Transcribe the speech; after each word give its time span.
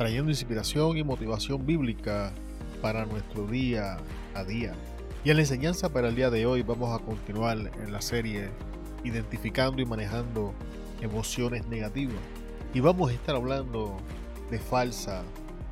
trayendo 0.00 0.30
inspiración 0.30 0.96
y 0.96 1.04
motivación 1.04 1.66
bíblica 1.66 2.32
para 2.80 3.04
nuestro 3.04 3.46
día 3.46 3.98
a 4.34 4.44
día. 4.44 4.72
Y 5.24 5.28
en 5.28 5.36
la 5.36 5.42
enseñanza 5.42 5.92
para 5.92 6.08
el 6.08 6.14
día 6.14 6.30
de 6.30 6.46
hoy 6.46 6.62
vamos 6.62 6.98
a 6.98 7.04
continuar 7.04 7.58
en 7.58 7.92
la 7.92 8.00
serie 8.00 8.48
identificando 9.04 9.82
y 9.82 9.84
manejando 9.84 10.54
emociones 11.02 11.66
negativas. 11.66 12.16
Y 12.72 12.80
vamos 12.80 13.10
a 13.10 13.12
estar 13.12 13.36
hablando 13.36 13.98
de 14.50 14.58
falsa 14.58 15.22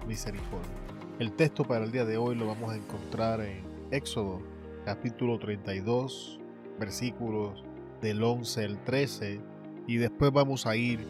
misericordia. 0.07 0.77
El 1.19 1.33
texto 1.33 1.65
para 1.65 1.87
el 1.87 1.91
día 1.91 2.05
de 2.05 2.19
hoy 2.19 2.37
lo 2.37 2.49
vamos 2.49 2.71
a 2.73 2.77
encontrar 2.77 3.41
en 3.41 3.63
Éxodo 3.91 4.43
capítulo 4.85 5.39
32 5.39 6.39
versículos 6.79 7.65
del 8.03 8.23
11 8.23 8.63
al 8.63 8.85
13 8.85 9.41
y 9.87 9.97
después 9.97 10.31
vamos 10.33 10.67
a 10.67 10.77
ir 10.77 11.01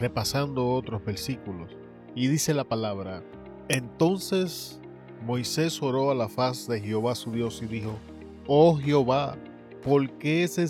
repasando 0.00 0.70
otros 0.70 1.04
versículos. 1.04 1.81
Y 2.14 2.26
dice 2.26 2.52
la 2.52 2.64
palabra, 2.64 3.22
entonces 3.68 4.78
Moisés 5.24 5.80
oró 5.80 6.10
a 6.10 6.14
la 6.14 6.28
faz 6.28 6.68
de 6.68 6.78
Jehová 6.78 7.14
su 7.14 7.30
Dios 7.30 7.62
y 7.62 7.66
dijo, 7.66 7.98
oh 8.46 8.76
Jehová, 8.76 9.38
¿por 9.82 10.10
qué 10.18 10.46
se, 10.46 10.68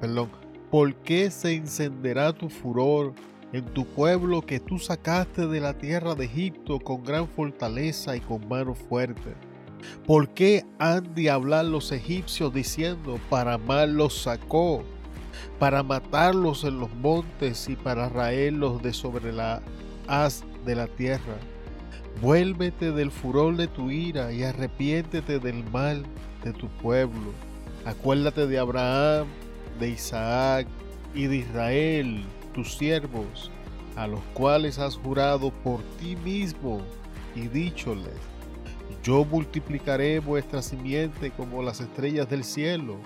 perdón, 0.00 0.30
¿por 0.70 0.94
qué 0.96 1.32
se 1.32 1.54
encenderá 1.54 2.32
tu 2.32 2.48
furor 2.48 3.12
en 3.52 3.64
tu 3.64 3.84
pueblo 3.84 4.40
que 4.40 4.60
tú 4.60 4.78
sacaste 4.78 5.48
de 5.48 5.60
la 5.60 5.76
tierra 5.76 6.14
de 6.14 6.26
Egipto 6.26 6.78
con 6.78 7.02
gran 7.02 7.26
fortaleza 7.26 8.16
y 8.16 8.20
con 8.20 8.46
mano 8.46 8.74
fuerte? 8.74 9.34
¿Por 10.06 10.28
qué 10.28 10.64
han 10.78 11.12
de 11.14 11.28
hablar 11.28 11.64
los 11.64 11.90
egipcios 11.90 12.54
diciendo, 12.54 13.18
para 13.28 13.58
mal 13.58 13.94
los 13.94 14.22
sacó, 14.22 14.84
para 15.58 15.82
matarlos 15.82 16.62
en 16.62 16.78
los 16.78 16.94
montes 16.94 17.68
y 17.68 17.74
para 17.74 18.08
raerlos 18.08 18.80
de 18.82 18.92
sobre 18.92 19.32
la 19.32 19.60
haz 20.08 20.44
de 20.64 20.74
la 20.74 20.86
tierra? 20.86 21.36
Vuélvete 22.20 22.92
del 22.92 23.10
furor 23.10 23.56
de 23.56 23.66
tu 23.66 23.90
ira 23.90 24.32
y 24.32 24.42
arrepiéntete 24.42 25.38
del 25.38 25.62
mal 25.70 26.04
de 26.44 26.52
tu 26.52 26.68
pueblo. 26.68 27.32
Acuérdate 27.84 28.46
de 28.46 28.58
Abraham, 28.58 29.26
de 29.78 29.90
Isaac 29.90 30.66
y 31.14 31.26
de 31.26 31.36
Israel, 31.36 32.24
tus 32.54 32.76
siervos, 32.76 33.50
a 33.96 34.06
los 34.06 34.20
cuales 34.34 34.78
has 34.78 34.96
jurado 34.96 35.50
por 35.62 35.82
ti 35.98 36.16
mismo 36.16 36.80
y 37.34 37.48
dícholes, 37.48 38.14
yo 39.02 39.24
multiplicaré 39.24 40.18
vuestra 40.20 40.62
simiente 40.62 41.30
como 41.30 41.62
las 41.62 41.80
estrellas 41.80 42.28
del 42.28 42.44
cielo, 42.44 42.96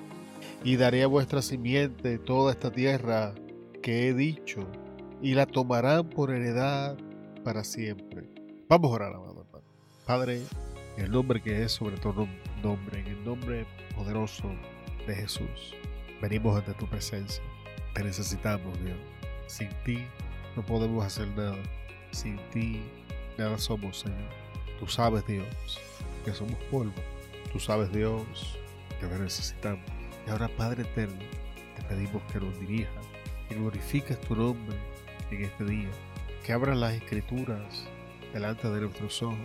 y 0.62 0.76
daré 0.76 1.02
a 1.02 1.06
vuestra 1.06 1.42
simiente 1.42 2.18
toda 2.18 2.52
esta 2.52 2.70
tierra 2.70 3.34
que 3.82 4.08
he 4.08 4.14
dicho, 4.14 4.66
y 5.22 5.34
la 5.34 5.46
tomarán 5.46 6.08
por 6.08 6.30
heredad 6.30 6.96
para 7.44 7.64
siempre. 7.64 8.28
Vamos 8.68 8.90
a 8.90 8.94
orar, 8.94 9.14
amado 9.14 9.42
hermano. 9.42 9.64
Padre, 10.06 10.42
en 10.96 11.04
el 11.04 11.10
nombre 11.10 11.42
que 11.42 11.62
es 11.62 11.72
sobre 11.72 11.96
todo 11.98 12.26
nombre, 12.62 13.00
en 13.00 13.06
el 13.06 13.24
nombre 13.24 13.66
poderoso 13.94 14.50
de 15.06 15.14
Jesús, 15.14 15.74
venimos 16.22 16.56
ante 16.56 16.72
tu 16.74 16.86
presencia. 16.86 17.42
Te 17.94 18.02
necesitamos, 18.02 18.78
Dios. 18.82 18.96
Sin 19.46 19.68
ti 19.84 20.06
no 20.56 20.64
podemos 20.64 21.04
hacer 21.04 21.28
nada. 21.28 21.58
Sin 22.12 22.38
ti 22.50 22.80
nada 23.36 23.58
somos, 23.58 24.00
Señor. 24.00 24.30
Tú 24.78 24.86
sabes, 24.86 25.26
Dios, 25.26 25.46
que 26.24 26.32
somos 26.32 26.56
polvo. 26.70 26.94
Tú 27.52 27.60
sabes, 27.60 27.92
Dios, 27.92 28.58
que 29.00 29.06
te 29.06 29.18
necesitamos. 29.18 29.84
Y 30.26 30.30
ahora, 30.30 30.48
Padre 30.56 30.82
eterno, 30.82 31.18
te 31.76 31.82
pedimos 31.82 32.22
que 32.32 32.40
nos 32.40 32.58
dirijas, 32.60 33.04
que 33.48 33.56
glorifiques 33.56 34.18
tu 34.20 34.36
nombre 34.36 34.76
en 35.36 35.44
este 35.44 35.64
día, 35.64 35.90
que 36.44 36.52
abras 36.52 36.76
las 36.76 36.94
escrituras 36.94 37.86
delante 38.32 38.68
de 38.68 38.80
nuestros 38.80 39.22
ojos, 39.22 39.38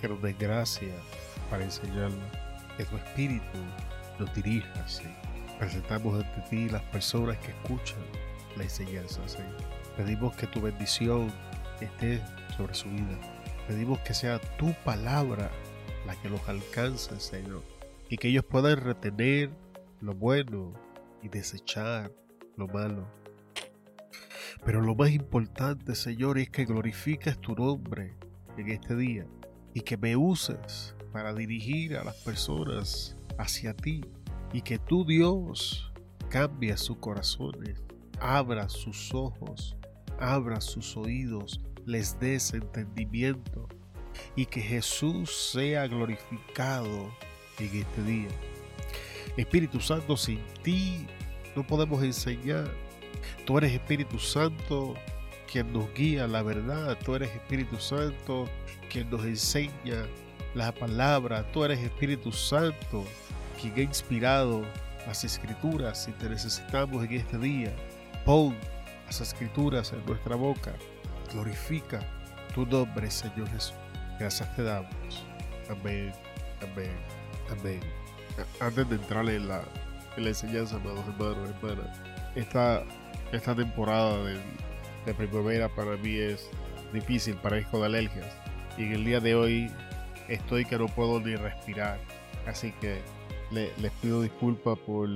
que 0.00 0.08
nos 0.08 0.22
den 0.22 0.36
gracia 0.38 0.94
para 1.50 1.64
enseñarla, 1.64 2.30
que 2.76 2.84
tu 2.84 2.96
espíritu 2.96 3.58
nos 4.18 4.34
dirija, 4.34 4.88
Señor. 4.88 5.12
Presentamos 5.58 6.22
ante 6.22 6.40
ti 6.48 6.68
las 6.68 6.82
personas 6.82 7.36
que 7.38 7.50
escuchan 7.50 7.98
la 8.56 8.64
enseñanza, 8.64 9.26
Señor. 9.28 9.56
Pedimos 9.96 10.36
que 10.36 10.46
tu 10.46 10.60
bendición 10.60 11.32
esté 11.80 12.20
sobre 12.56 12.74
su 12.74 12.88
vida 12.88 13.18
Pedimos 13.68 13.98
que 13.98 14.14
sea 14.14 14.40
tu 14.56 14.72
palabra 14.82 15.50
la 16.06 16.16
que 16.22 16.30
los 16.30 16.48
alcance, 16.48 17.20
Señor, 17.20 17.62
y 18.08 18.16
que 18.16 18.28
ellos 18.28 18.44
puedan 18.44 18.78
retener 18.78 19.50
lo 20.00 20.14
bueno 20.14 20.72
y 21.22 21.28
desechar 21.28 22.10
lo 22.56 22.66
malo. 22.66 23.06
Pero 24.68 24.82
lo 24.82 24.94
más 24.94 25.12
importante, 25.12 25.94
Señor, 25.94 26.36
es 26.36 26.50
que 26.50 26.66
glorifiques 26.66 27.40
tu 27.40 27.54
nombre 27.54 28.12
en 28.58 28.68
este 28.68 28.94
día 28.94 29.26
y 29.72 29.80
que 29.80 29.96
me 29.96 30.14
uses 30.14 30.94
para 31.10 31.32
dirigir 31.32 31.96
a 31.96 32.04
las 32.04 32.16
personas 32.16 33.16
hacia 33.38 33.72
ti 33.72 34.02
y 34.52 34.60
que 34.60 34.78
tu 34.78 35.06
Dios 35.06 35.90
cambie 36.28 36.76
sus 36.76 36.98
corazones, 36.98 37.82
abra 38.20 38.68
sus 38.68 39.14
ojos, 39.14 39.74
abra 40.20 40.60
sus 40.60 40.98
oídos 40.98 41.62
les 41.86 42.20
des 42.20 42.52
entendimiento 42.52 43.68
y 44.36 44.44
que 44.44 44.60
Jesús 44.60 45.50
sea 45.50 45.86
glorificado 45.86 47.10
en 47.58 47.74
este 47.74 48.02
día. 48.02 48.28
Espíritu 49.34 49.80
Santo, 49.80 50.14
sin 50.14 50.40
ti 50.62 51.06
no 51.56 51.66
podemos 51.66 52.02
enseñar. 52.02 52.70
Tú 53.44 53.58
eres 53.58 53.72
Espíritu 53.72 54.18
Santo 54.18 54.94
quien 55.50 55.72
nos 55.72 55.92
guía 55.94 56.26
la 56.26 56.42
verdad. 56.42 56.98
Tú 57.04 57.14
eres 57.14 57.30
Espíritu 57.30 57.78
Santo 57.78 58.48
quien 58.90 59.10
nos 59.10 59.24
enseña 59.24 60.06
la 60.54 60.72
palabra. 60.72 61.50
Tú 61.52 61.64
eres 61.64 61.78
Espíritu 61.80 62.32
Santo 62.32 63.04
quien 63.60 63.74
ha 63.76 63.80
inspirado 63.80 64.62
las 65.06 65.24
escrituras 65.24 66.08
y 66.08 66.12
te 66.12 66.28
necesitamos 66.28 67.04
en 67.04 67.12
este 67.12 67.38
día. 67.38 67.74
Pon 68.24 68.56
las 69.06 69.20
escrituras 69.20 69.92
en 69.92 70.04
nuestra 70.04 70.36
boca 70.36 70.74
glorifica 71.32 72.00
tu 72.54 72.66
nombre, 72.66 73.10
Señor 73.10 73.48
Jesús. 73.50 73.74
Gracias 74.18 74.54
te 74.56 74.62
damos. 74.62 75.24
Amén, 75.70 76.12
amén, 76.62 76.96
amén. 77.50 77.80
Antes 78.60 78.88
de 78.88 78.96
entrar 78.96 79.28
en 79.28 79.48
la, 79.48 79.62
enseñanza, 80.16 80.76
amados 80.76 81.04
hermanos, 81.06 81.50
hermanas, 81.50 82.00
esta, 82.34 82.82
esta 83.32 83.54
temporada 83.54 84.22
de, 84.24 84.40
primavera 85.14 85.68
para 85.70 85.96
mí 85.96 86.16
es 86.16 86.50
difícil, 86.92 87.34
parezco 87.36 87.78
de 87.80 87.86
alergias. 87.86 88.26
Y 88.76 88.84
en 88.84 88.92
el 88.92 89.04
día 89.04 89.20
de 89.20 89.34
hoy 89.34 89.70
estoy 90.28 90.64
que 90.64 90.78
no 90.78 90.86
puedo 90.86 91.20
ni 91.20 91.34
respirar. 91.34 91.98
Así 92.46 92.72
que 92.72 93.00
les 93.50 93.92
pido 94.02 94.22
disculpas 94.22 94.78
por, 94.80 95.08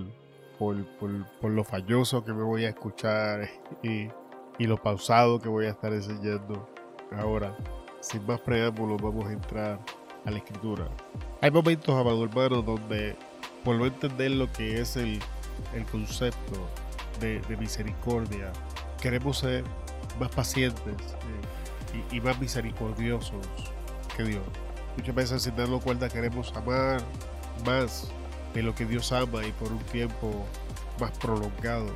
por, 0.59 0.77
por, 0.99 1.51
lo 1.51 1.63
falloso 1.63 2.25
que 2.25 2.33
me 2.33 2.43
voy 2.43 2.65
a 2.65 2.71
escuchar 2.71 3.49
y 3.83 4.09
y 4.59 4.67
lo 4.67 4.77
pausado 4.77 5.41
que 5.41 5.49
voy 5.49 5.67
a 5.67 5.71
estar 5.71 5.93
enseñando 5.93 6.69
ahora. 7.17 7.57
Sin 8.01 8.25
más 8.27 8.41
preámbulos, 8.41 9.01
vamos 9.01 9.27
a 9.27 9.33
entrar 9.33 9.81
a 10.25 10.31
la 10.31 10.39
escritura. 10.39 10.89
Hay 11.41 11.51
momentos, 11.51 11.95
amado 11.95 12.25
hermano, 12.25 12.63
donde 12.63 13.17
por 13.65 13.77
no 13.77 13.87
entender 13.87 14.31
lo 14.33 14.51
que 14.53 14.81
es 14.81 14.97
el, 14.97 15.21
el 15.75 15.85
concepto 15.87 16.69
de, 17.21 17.57
misericordia, 17.59 18.53
queremos 19.01 19.39
ser 19.39 19.65
más 20.19 20.31
pacientes 20.31 20.95
eh, 21.93 22.05
y, 22.11 22.21
más 22.21 22.39
misericordiosos 22.41 23.47
que 24.17 24.25
Dios. 24.25 24.43
Muchas 24.97 25.15
veces 25.15 25.43
sin 25.43 25.57
darnos 25.57 25.83
cuenta 25.83 26.09
queremos 26.09 26.53
amar 26.55 27.01
más 27.65 28.11
de 28.55 28.63
lo 28.63 28.75
que 28.75 28.85
Dios 28.85 29.13
ama 29.13 29.45
y 29.45 29.53
por 29.53 29.73
un 29.73 29.79
tiempo 29.85 30.45
más 31.01 31.11
prolongado. 31.19 31.87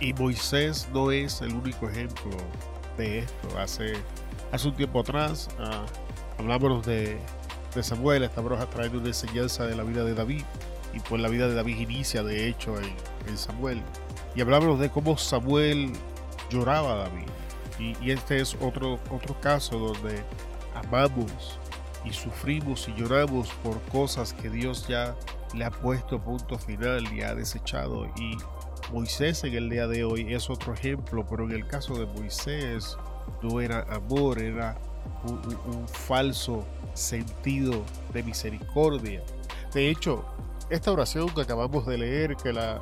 Y 0.00 0.12
Moisés 0.14 0.88
no 0.92 1.10
es 1.10 1.40
el 1.40 1.54
único 1.54 1.88
ejemplo 1.88 2.30
de 2.96 3.20
esto. 3.20 3.58
Hace, 3.58 3.94
hace 4.52 4.68
un 4.68 4.76
tiempo 4.76 5.00
atrás 5.00 5.48
uh, 5.58 6.40
hablábamos 6.40 6.86
de, 6.86 7.18
de 7.74 7.82
Samuel, 7.82 8.22
estamos 8.22 8.52
trayendo 8.70 8.98
una 8.98 9.08
enseñanza 9.08 9.66
de 9.66 9.76
la 9.76 9.82
vida 9.82 10.04
de 10.04 10.14
David. 10.14 10.44
Y 10.94 11.00
pues 11.00 11.20
la 11.22 11.28
vida 11.28 11.48
de 11.48 11.54
David 11.54 11.78
inicia 11.78 12.22
de 12.22 12.48
hecho 12.48 12.74
en 12.78 13.38
Samuel. 13.38 13.82
Y 14.34 14.40
hablábamos 14.40 14.80
de 14.80 14.90
cómo 14.90 15.16
Samuel 15.16 15.92
lloraba 16.50 16.92
a 16.92 16.96
David. 16.96 17.28
Y, 17.78 18.10
este 18.10 18.40
es 18.40 18.56
otro, 18.60 19.00
otro 19.10 19.38
caso 19.40 19.78
donde 19.78 20.22
amamos 20.74 21.58
y 22.04 22.12
sufrimos 22.12 22.88
y 22.88 22.94
lloramos 22.94 23.48
por 23.62 23.80
cosas 23.90 24.32
que 24.32 24.50
Dios 24.50 24.86
ya 24.88 25.14
le 25.54 25.64
ha 25.64 25.70
puesto 25.70 26.20
punto 26.20 26.58
final 26.58 27.12
y 27.12 27.22
ha 27.22 27.34
desechado. 27.34 28.06
Y 28.16 28.36
Moisés 28.92 29.44
en 29.44 29.54
el 29.54 29.70
día 29.70 29.86
de 29.86 30.04
hoy 30.04 30.32
es 30.34 30.50
otro 30.50 30.74
ejemplo, 30.74 31.26
pero 31.28 31.44
en 31.44 31.52
el 31.52 31.66
caso 31.66 31.94
de 31.94 32.06
Moisés 32.06 32.96
no 33.42 33.60
era 33.60 33.82
amor, 33.90 34.38
era 34.38 34.78
un, 35.24 35.88
falso 35.88 36.64
sentido 36.94 37.82
de 38.12 38.22
misericordia. 38.22 39.22
De 39.72 39.88
hecho, 39.88 40.24
esta 40.72 40.90
oración 40.90 41.28
que 41.28 41.42
acabamos 41.42 41.86
de 41.86 41.98
leer, 41.98 42.34
que 42.34 42.50
la, 42.50 42.80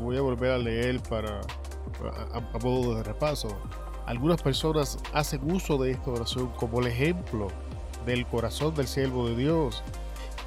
voy 0.00 0.16
a 0.16 0.20
volver 0.20 0.50
a 0.50 0.58
leer 0.58 1.00
para 1.08 1.40
a, 2.32 2.58
modo 2.58 2.96
de 2.96 3.04
repaso, 3.04 3.48
algunas 4.06 4.42
personas 4.42 4.98
hacen 5.12 5.48
uso 5.48 5.78
de 5.78 5.92
esta 5.92 6.10
oración 6.10 6.48
como 6.56 6.80
el 6.80 6.88
ejemplo 6.88 7.46
del 8.04 8.26
corazón 8.26 8.74
del 8.74 8.88
siervo 8.88 9.28
de 9.28 9.36
Dios 9.36 9.84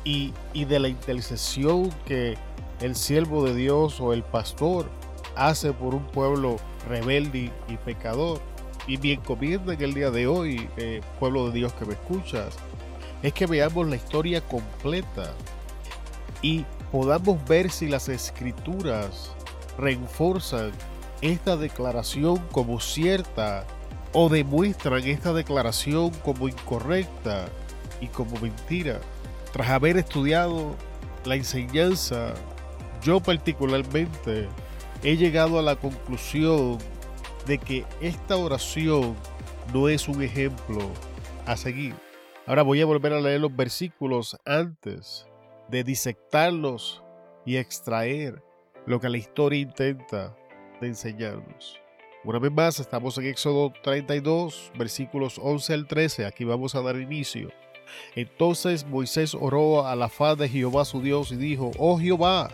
y, 0.04 0.34
y 0.52 0.66
de 0.66 0.80
la 0.80 0.90
intercesión 0.90 1.90
que 2.06 2.38
el 2.82 2.96
siervo 2.96 3.46
de 3.46 3.56
Dios 3.56 4.02
o 4.02 4.12
el 4.12 4.24
pastor 4.24 4.90
hace 5.38 5.72
por 5.72 5.96
un 5.96 6.04
pueblo 6.08 6.58
rebelde 6.90 7.54
y 7.70 7.78
pecador. 7.78 8.42
Y 8.86 8.98
mi 8.98 9.12
encomienda 9.12 9.74
en 9.76 9.82
el 9.82 9.94
día 9.94 10.12
de 10.12 10.28
hoy, 10.28 10.68
eh, 10.76 11.00
pueblo 11.22 11.48
de 11.48 11.54
Dios 11.54 11.72
que 11.74 11.86
me 11.86 11.94
escuchas, 11.94 12.58
es 13.24 13.32
que 13.32 13.46
veamos 13.46 13.88
la 13.88 13.96
historia 13.96 14.42
completa 14.42 15.32
y 16.42 16.66
podamos 16.92 17.44
ver 17.48 17.72
si 17.72 17.88
las 17.88 18.10
escrituras 18.10 19.32
reforzan 19.78 20.72
esta 21.22 21.56
declaración 21.56 22.38
como 22.52 22.80
cierta 22.80 23.66
o 24.14 24.28
demuestran 24.28 25.08
esta 25.08 25.34
declaración 25.34 26.12
como 26.24 26.50
incorrecta 26.50 27.48
y 28.02 28.08
como 28.08 28.38
mentira. 28.40 29.00
Tras 29.54 29.70
haber 29.70 29.98
estudiado 29.98 30.76
la 31.24 31.36
enseñanza, 31.36 32.34
yo 33.02 33.22
particularmente 33.22 34.50
he 35.04 35.16
llegado 35.16 35.60
a 35.60 35.62
la 35.62 35.76
conclusión 35.78 36.78
de 37.48 37.58
que 37.58 37.86
esta 38.02 38.36
oración 38.36 39.16
no 39.74 39.88
es 39.88 40.08
un 40.08 40.22
ejemplo 40.22 40.80
a 41.46 41.56
seguir. 41.56 41.96
Ahora 42.46 42.64
voy 42.64 42.82
a 42.82 42.86
volver 42.86 43.14
a 43.14 43.22
leer 43.22 43.42
los 43.42 43.56
versículos 43.56 44.38
antes 44.46 45.26
de 45.72 45.84
disectarlos 45.84 47.04
y 47.46 47.56
extraer 47.56 48.44
lo 48.86 49.00
que 49.00 49.10
la 49.10 49.18
historia 49.18 49.60
intenta 49.60 50.36
de 50.80 50.88
enseñarnos. 50.88 51.80
Una 52.24 52.38
vez 52.38 52.52
más, 52.52 52.80
estamos 52.80 53.18
en 53.18 53.26
Éxodo 53.26 53.74
32, 53.82 54.74
versículos 54.78 55.40
11 55.42 55.74
al 55.74 55.88
13. 55.88 56.26
Aquí 56.26 56.44
vamos 56.44 56.76
a 56.76 56.82
dar 56.82 56.98
inicio. 56.98 57.50
Entonces 58.16 58.86
Moisés 58.86 59.34
oró 59.34 59.88
a 59.88 59.96
la 59.96 60.10
faz 60.10 60.38
de 60.38 60.48
Jehová 60.48 60.86
su 60.86 61.02
Dios 61.02 61.32
y 61.32 61.38
dijo, 61.38 61.72
Oh 61.80 61.98
Jehová, 61.98 62.52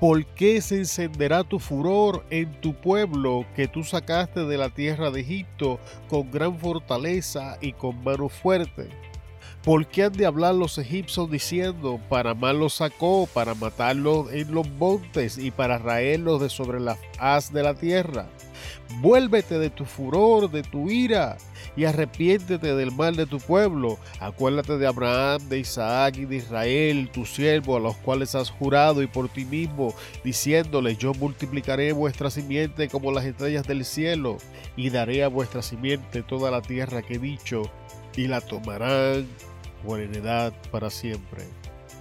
¿Por 0.00 0.26
qué 0.34 0.60
se 0.60 0.78
encenderá 0.78 1.44
tu 1.44 1.58
furor 1.58 2.24
en 2.30 2.60
tu 2.60 2.74
pueblo 2.74 3.46
que 3.56 3.68
tú 3.68 3.84
sacaste 3.84 4.44
de 4.44 4.58
la 4.58 4.68
tierra 4.68 5.10
de 5.10 5.20
Egipto 5.20 5.78
con 6.08 6.30
gran 6.30 6.58
fortaleza 6.58 7.56
y 7.60 7.72
con 7.72 8.02
mano 8.04 8.28
fuerte? 8.28 8.88
¿Por 9.64 9.86
qué 9.86 10.02
han 10.02 10.12
de 10.12 10.26
hablar 10.26 10.56
los 10.56 10.76
egipcios 10.78 11.30
diciendo, 11.30 12.00
para 12.08 12.34
mal 12.34 12.58
los 12.58 12.74
sacó, 12.74 13.28
para 13.32 13.54
matarlos 13.54 14.32
en 14.32 14.52
los 14.52 14.68
montes 14.68 15.38
y 15.38 15.52
para 15.52 15.78
raerlos 15.78 16.40
de 16.40 16.48
sobre 16.48 16.80
la 16.80 16.98
haz 17.20 17.52
de 17.52 17.62
la 17.62 17.74
tierra? 17.74 18.26
Vuélvete 19.00 19.60
de 19.60 19.70
tu 19.70 19.84
furor, 19.84 20.50
de 20.50 20.64
tu 20.64 20.90
ira, 20.90 21.38
y 21.76 21.84
arrepiéntete 21.84 22.74
del 22.74 22.90
mal 22.90 23.14
de 23.14 23.24
tu 23.24 23.38
pueblo. 23.38 23.98
Acuérdate 24.18 24.78
de 24.78 24.86
Abraham, 24.88 25.48
de 25.48 25.60
Isaac 25.60 26.16
y 26.18 26.24
de 26.24 26.36
Israel, 26.36 27.08
tu 27.12 27.24
siervo, 27.24 27.76
a 27.76 27.80
los 27.80 27.96
cuales 27.98 28.34
has 28.34 28.50
jurado 28.50 29.00
y 29.00 29.06
por 29.06 29.28
ti 29.28 29.44
mismo, 29.44 29.94
diciéndoles, 30.24 30.98
yo 30.98 31.14
multiplicaré 31.14 31.92
vuestra 31.92 32.32
simiente 32.32 32.88
como 32.88 33.12
las 33.12 33.24
estrellas 33.24 33.64
del 33.68 33.84
cielo, 33.84 34.38
y 34.76 34.90
daré 34.90 35.22
a 35.22 35.28
vuestra 35.28 35.62
simiente 35.62 36.24
toda 36.24 36.50
la 36.50 36.62
tierra 36.62 37.02
que 37.02 37.14
he 37.14 37.18
dicho, 37.20 37.62
y 38.16 38.26
la 38.26 38.40
tomarán 38.40 39.28
heredad 39.90 40.52
para 40.70 40.90
siempre. 40.90 41.44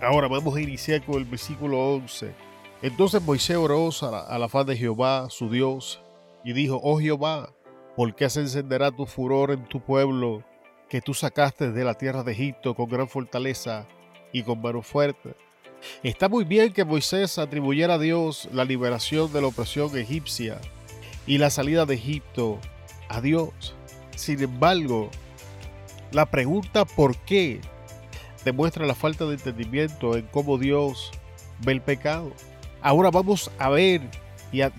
Ahora 0.02 0.28
vamos 0.28 0.56
a 0.56 0.62
iniciar 0.62 1.04
con 1.04 1.16
el 1.16 1.26
versículo 1.26 1.80
11. 1.96 2.34
Entonces 2.82 3.22
Moisés 3.22 3.58
oró 3.58 3.90
a 4.02 4.12
la, 4.12 4.20
a 4.22 4.40
la 4.40 4.50
faz 4.50 4.66
de 4.66 4.76
Jehová, 4.78 5.28
su 5.30 5.50
Dios, 5.50 6.02
y 6.44 6.54
dijo, 6.54 6.80
oh 6.82 7.00
Jehová, 7.00 7.54
¿por 7.96 8.16
qué 8.16 8.30
se 8.30 8.42
encenderá 8.42 8.92
tu 8.92 9.06
furor 9.06 9.52
en 9.52 9.66
tu 9.66 9.82
pueblo 9.82 10.44
que 10.90 11.02
tú 11.02 11.14
sacaste 11.14 11.72
de 11.72 11.84
la 11.84 11.94
tierra 11.94 12.24
de 12.24 12.32
Egipto 12.32 12.76
con 12.76 12.90
gran 12.90 13.08
fortaleza 13.08 13.86
y 14.32 14.44
con 14.44 14.62
mano 14.62 14.82
fuerte? 14.82 15.36
Está 16.04 16.30
muy 16.30 16.44
bien 16.44 16.74
que 16.74 16.86
Moisés 16.86 17.38
atribuyera 17.38 17.96
a 17.96 18.00
Dios 18.00 18.48
la 18.52 18.66
liberación 18.66 19.32
de 19.34 19.42
la 19.42 19.48
opresión 19.48 19.96
egipcia 19.98 20.60
y 21.26 21.38
la 21.38 21.50
salida 21.50 21.86
de 21.86 21.96
Egipto 21.96 22.60
a 23.10 23.22
Dios. 23.22 23.76
Sin 24.16 24.42
embargo, 24.42 25.10
la 26.12 26.26
pregunta 26.26 26.86
¿por 26.86 27.18
qué? 27.18 27.62
Demuestra 28.46 28.86
la 28.86 28.96
falta 28.96 29.26
de 29.26 29.34
entendimiento 29.34 30.16
en 30.18 30.26
cómo 30.28 30.58
Dios 30.58 31.12
ve 31.60 31.74
el 31.74 31.82
pecado. 31.82 32.32
Ahora 32.82 33.12
vamos 33.12 33.52
a 33.60 33.70
ver 33.70 34.02
y 34.52 34.62
a, 34.62 34.72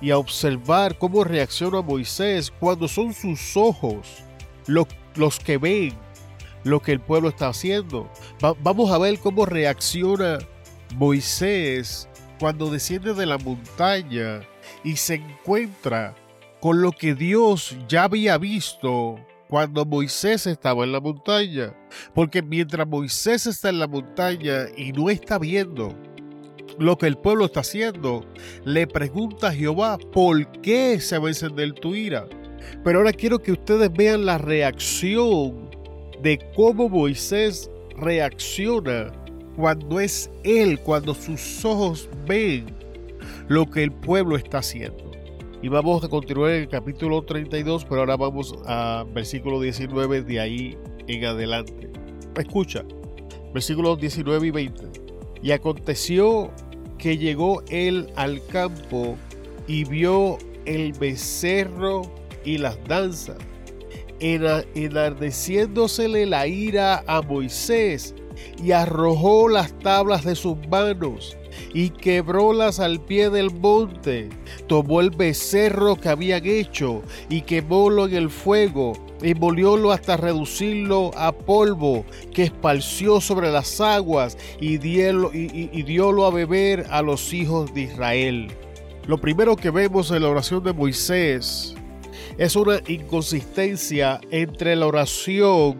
y 0.00 0.10
a 0.10 0.18
observar 0.18 0.98
cómo 0.98 1.24
reacciona 1.24 1.80
Moisés 1.80 2.50
cuando 2.50 2.86
son 2.88 3.12
sus 3.12 3.56
ojos 3.56 4.22
los, 4.66 5.38
que 5.40 5.58
ven 5.58 5.94
lo 6.64 6.80
que 6.80 6.92
el 6.92 7.00
pueblo 7.00 7.28
está 7.28 7.48
haciendo. 7.48 8.10
vamos 8.60 8.90
a 8.90 8.98
ver 8.98 9.18
cómo 9.18 9.46
reacciona 9.46 10.38
Moisés 10.94 12.08
cuando 12.38 12.70
desciende 12.70 13.14
de 13.14 13.26
la 13.26 13.38
montaña 13.38 14.42
y 14.84 14.96
se 14.96 15.14
encuentra 15.14 16.14
con 16.60 16.82
lo 16.82 16.92
que 16.92 17.14
Dios 17.14 17.76
ya 17.88 18.04
había 18.04 18.38
visto 18.38 19.18
cuando 19.48 19.84
Moisés 19.84 20.46
estaba 20.46 20.84
en 20.84 20.92
la 20.92 21.00
montaña. 21.00 21.74
Porque 22.14 22.42
mientras 22.42 22.86
Moisés 22.86 23.46
está 23.46 23.70
en 23.70 23.78
la 23.78 23.88
montaña 23.88 24.66
y 24.76 24.92
no 24.92 25.10
está 25.10 25.38
viendo 25.38 25.94
lo 26.78 26.96
que 26.96 27.06
el 27.06 27.16
pueblo 27.16 27.46
está 27.46 27.60
haciendo, 27.60 28.24
le 28.64 28.86
pregunta 28.86 29.48
a 29.48 29.52
Jehová, 29.52 29.98
¿por 30.12 30.48
qué 30.60 31.00
se 31.00 31.18
va 31.18 31.26
a 31.26 31.30
encender 31.30 31.72
tu 31.72 31.94
ira? 31.94 32.28
Pero 32.84 32.98
ahora 32.98 33.12
quiero 33.12 33.40
que 33.40 33.52
ustedes 33.52 33.92
vean 33.92 34.26
la 34.26 34.38
reacción 34.38 35.70
de 36.22 36.38
cómo 36.54 36.88
Moisés 36.88 37.70
reacciona 37.96 39.10
cuando 39.56 39.98
es 39.98 40.30
él, 40.44 40.78
cuando 40.80 41.14
sus 41.14 41.64
ojos 41.64 42.08
ven 42.26 42.66
lo 43.48 43.66
que 43.66 43.82
el 43.82 43.90
pueblo 43.90 44.36
está 44.36 44.58
haciendo. 44.58 45.10
Y 45.60 45.68
vamos 45.68 46.04
a 46.04 46.08
continuar 46.08 46.52
en 46.52 46.62
el 46.62 46.68
capítulo 46.68 47.22
32, 47.22 47.84
pero 47.84 48.02
ahora 48.02 48.16
vamos 48.16 48.54
a 48.64 49.04
versículo 49.12 49.60
19 49.60 50.22
de 50.22 50.38
ahí 50.38 50.78
en 51.08 51.24
adelante. 51.24 51.90
Escucha, 52.36 52.84
versículos 53.52 53.98
19 53.98 54.46
y 54.46 54.50
20. 54.52 54.84
Y 55.42 55.50
aconteció 55.50 56.52
que 56.96 57.18
llegó 57.18 57.64
él 57.70 58.08
al 58.14 58.40
campo 58.46 59.16
y 59.66 59.82
vio 59.82 60.38
el 60.64 60.92
becerro 60.92 62.02
y 62.44 62.58
las 62.58 62.78
danzas, 62.84 63.38
enardeciéndosele 64.20 66.26
la 66.26 66.46
ira 66.46 67.02
a 67.06 67.22
Moisés, 67.22 68.14
y 68.62 68.72
arrojó 68.72 69.48
las 69.48 69.72
tablas 69.80 70.24
de 70.24 70.36
sus 70.36 70.56
manos, 70.68 71.37
y 71.74 71.90
quebrólas 71.90 72.80
al 72.80 73.00
pie 73.00 73.30
del 73.30 73.50
monte, 73.50 74.28
tomó 74.66 75.00
el 75.00 75.10
becerro 75.10 75.96
que 75.96 76.08
habían 76.08 76.46
hecho, 76.46 77.02
y 77.28 77.42
quemólo 77.42 78.06
en 78.06 78.14
el 78.14 78.30
fuego, 78.30 78.92
y 79.22 79.34
moliólo 79.34 79.92
hasta 79.92 80.16
reducirlo 80.16 81.10
a 81.16 81.32
polvo 81.32 82.04
que 82.32 82.44
esparció 82.44 83.20
sobre 83.20 83.50
las 83.50 83.80
aguas 83.80 84.36
y, 84.60 84.74
y, 84.76 85.82
diólo 85.82 86.24
a 86.24 86.30
beber 86.30 86.86
a 86.90 87.02
los 87.02 87.32
hijos 87.32 87.72
de 87.74 87.82
Israel. 87.82 88.48
Lo 89.06 89.18
primero 89.18 89.56
que 89.56 89.70
vemos 89.70 90.10
en 90.10 90.22
la 90.22 90.28
oración 90.28 90.62
de 90.62 90.72
Moisés 90.72 91.74
es 92.36 92.56
una 92.56 92.80
inconsistencia 92.86 94.20
entre 94.30 94.76
la 94.76 94.86
oración 94.86 95.78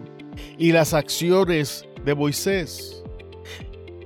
y 0.56 0.72
las 0.72 0.94
acciones 0.94 1.84
de 2.04 2.14
Moisés. 2.14 2.97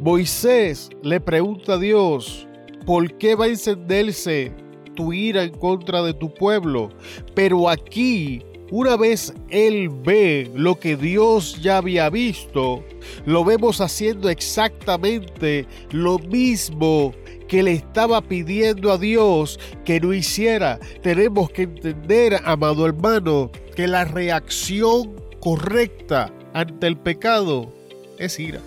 Moisés 0.03 0.91
le 1.05 1.21
pregunta 1.21 1.75
a 1.75 1.79
Dios, 1.79 2.49
¿por 2.85 3.17
qué 3.19 3.37
va 3.37 3.45
a 3.45 3.49
encenderse 3.49 4.53
tu 4.97 5.13
ira 5.13 5.45
en 5.45 5.53
contra 5.53 6.03
de 6.03 6.13
tu 6.13 6.35
pueblo? 6.35 6.89
Pero 7.37 7.69
aquí 7.69 8.43
una 8.73 8.97
vez 8.97 9.33
él 9.49 9.91
ve 9.91 10.51
lo 10.57 10.75
que 10.81 10.97
Dios 10.97 11.63
ya 11.63 11.77
había 11.77 12.11
visto, 12.11 12.85
lo 13.27 13.45
vemos 13.45 13.81
haciendo 13.81 14.29
exactamente 14.29 15.69
lo 15.93 16.19
mismo 16.19 17.15
que 17.47 17.63
le 17.63 17.75
estaba 17.75 18.23
pidiendo 18.23 18.91
a 18.91 18.99
Dios 18.99 19.61
que 19.85 20.01
no 20.01 20.13
hiciera. 20.13 20.81
Tenemos 21.05 21.49
que 21.51 21.63
entender, 21.63 22.41
amado 22.45 22.87
hermano, 22.87 23.53
que 23.77 23.87
la 23.87 24.05
reacción 24.05 25.15
correcta 25.39 26.33
ante 26.55 26.89
el 26.89 26.97
pecado 26.97 27.73
es 28.19 28.41
ira. 28.41 28.61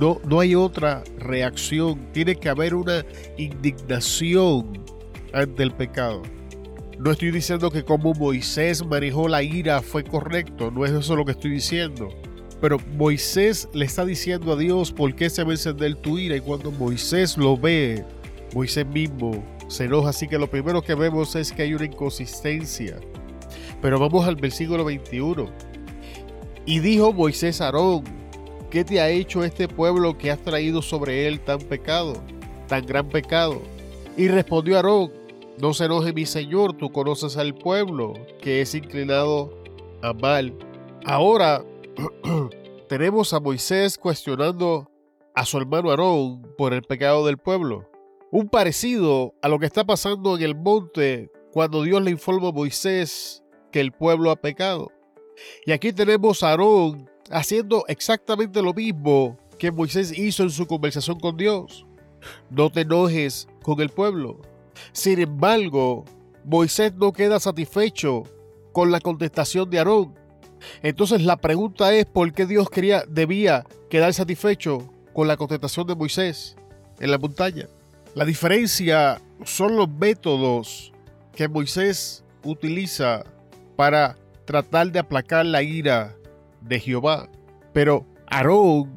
No, 0.00 0.20
no 0.26 0.40
hay 0.40 0.54
otra 0.54 1.04
reacción. 1.18 2.12
Tiene 2.12 2.36
que 2.36 2.48
haber 2.48 2.74
una 2.74 3.04
indignación 3.36 4.82
ante 5.32 5.62
el 5.62 5.72
pecado. 5.72 6.22
No 6.98 7.10
estoy 7.10 7.30
diciendo 7.32 7.70
que 7.70 7.84
como 7.84 8.14
Moisés 8.14 8.84
manejó 8.84 9.26
la 9.26 9.42
ira 9.42 9.82
fue 9.82 10.04
correcto, 10.04 10.70
no 10.70 10.84
es 10.84 10.92
eso 10.92 11.16
lo 11.16 11.24
que 11.24 11.32
estoy 11.32 11.50
diciendo. 11.50 12.10
Pero 12.60 12.78
Moisés 12.96 13.68
le 13.74 13.84
está 13.84 14.04
diciendo 14.04 14.52
a 14.52 14.56
Dios 14.56 14.92
por 14.92 15.12
qué 15.16 15.28
se 15.28 15.42
va 15.42 15.50
a 15.50 15.54
encender 15.54 15.96
tu 15.96 16.16
ira 16.16 16.36
y 16.36 16.40
cuando 16.40 16.70
Moisés 16.70 17.36
lo 17.36 17.56
ve, 17.56 18.04
Moisés 18.54 18.86
mismo 18.86 19.44
se 19.66 19.86
enoja. 19.86 20.10
Así 20.10 20.28
que 20.28 20.38
lo 20.38 20.48
primero 20.48 20.80
que 20.80 20.94
vemos 20.94 21.34
es 21.34 21.50
que 21.50 21.62
hay 21.62 21.74
una 21.74 21.86
inconsistencia. 21.86 23.00
Pero 23.80 23.98
vamos 23.98 24.24
al 24.28 24.36
versículo 24.36 24.84
21. 24.84 25.50
Y 26.66 26.78
dijo 26.78 27.12
Moisés 27.12 27.60
a 27.60 27.64
Aarón, 27.64 28.04
¿qué 28.72 28.84
te 28.86 29.02
ha 29.02 29.10
hecho 29.10 29.44
este 29.44 29.68
pueblo 29.68 30.16
que 30.16 30.30
has 30.30 30.42
traído 30.42 30.80
sobre 30.80 31.28
él 31.28 31.40
tan 31.40 31.58
pecado, 31.58 32.14
tan 32.68 32.86
gran 32.86 33.06
pecado? 33.06 33.60
Y 34.16 34.28
respondió 34.28 34.76
Aarón, 34.76 35.12
no 35.60 35.74
se 35.74 35.84
enoje 35.84 36.14
mi 36.14 36.24
señor, 36.24 36.72
tú 36.78 36.90
conoces 36.90 37.36
al 37.36 37.54
pueblo 37.54 38.14
que 38.40 38.62
es 38.62 38.74
inclinado 38.74 39.52
a 40.00 40.14
mal. 40.14 40.56
Ahora 41.04 41.62
tenemos 42.88 43.34
a 43.34 43.40
Moisés 43.40 43.98
cuestionando 43.98 44.90
a 45.34 45.44
su 45.44 45.58
hermano 45.58 45.90
Aarón 45.90 46.40
por 46.56 46.72
el 46.72 46.82
pecado 46.82 47.26
del 47.26 47.36
pueblo. 47.36 47.90
Un 48.30 48.48
parecido 48.48 49.34
a 49.42 49.48
lo 49.48 49.58
que 49.58 49.66
está 49.66 49.84
pasando 49.84 50.34
en 50.34 50.44
el 50.44 50.54
monte 50.54 51.30
cuando 51.52 51.82
Dios 51.82 52.00
le 52.00 52.10
informa 52.10 52.48
a 52.48 52.52
Moisés 52.52 53.44
que 53.70 53.80
el 53.80 53.92
pueblo 53.92 54.30
ha 54.30 54.36
pecado. 54.36 54.90
Y 55.66 55.72
aquí 55.72 55.92
tenemos 55.92 56.42
a 56.42 56.52
Aarón 56.52 57.11
haciendo 57.30 57.84
exactamente 57.88 58.62
lo 58.62 58.74
mismo 58.74 59.38
que 59.58 59.70
Moisés 59.70 60.16
hizo 60.16 60.42
en 60.42 60.50
su 60.50 60.66
conversación 60.66 61.20
con 61.20 61.36
Dios. 61.36 61.86
No 62.50 62.70
te 62.70 62.82
enojes 62.82 63.48
con 63.62 63.80
el 63.80 63.88
pueblo. 63.88 64.40
Sin 64.92 65.20
embargo, 65.20 66.04
Moisés 66.44 66.94
no 66.94 67.12
queda 67.12 67.38
satisfecho 67.40 68.24
con 68.72 68.90
la 68.90 69.00
contestación 69.00 69.68
de 69.70 69.78
Aarón. 69.78 70.14
Entonces 70.82 71.22
la 71.22 71.36
pregunta 71.36 71.92
es 71.92 72.06
por 72.06 72.32
qué 72.32 72.46
Dios 72.46 72.70
quería, 72.70 73.04
debía 73.08 73.64
quedar 73.90 74.14
satisfecho 74.14 74.90
con 75.12 75.28
la 75.28 75.36
contestación 75.36 75.86
de 75.86 75.94
Moisés 75.94 76.56
en 77.00 77.10
la 77.10 77.18
montaña. 77.18 77.68
La 78.14 78.24
diferencia 78.24 79.20
son 79.44 79.76
los 79.76 79.88
métodos 79.88 80.92
que 81.34 81.48
Moisés 81.48 82.24
utiliza 82.44 83.24
para 83.76 84.16
tratar 84.44 84.90
de 84.92 84.98
aplacar 84.98 85.46
la 85.46 85.62
ira 85.62 86.16
de 86.64 86.80
Jehová. 86.80 87.28
Pero 87.72 88.06
Aarón 88.26 88.94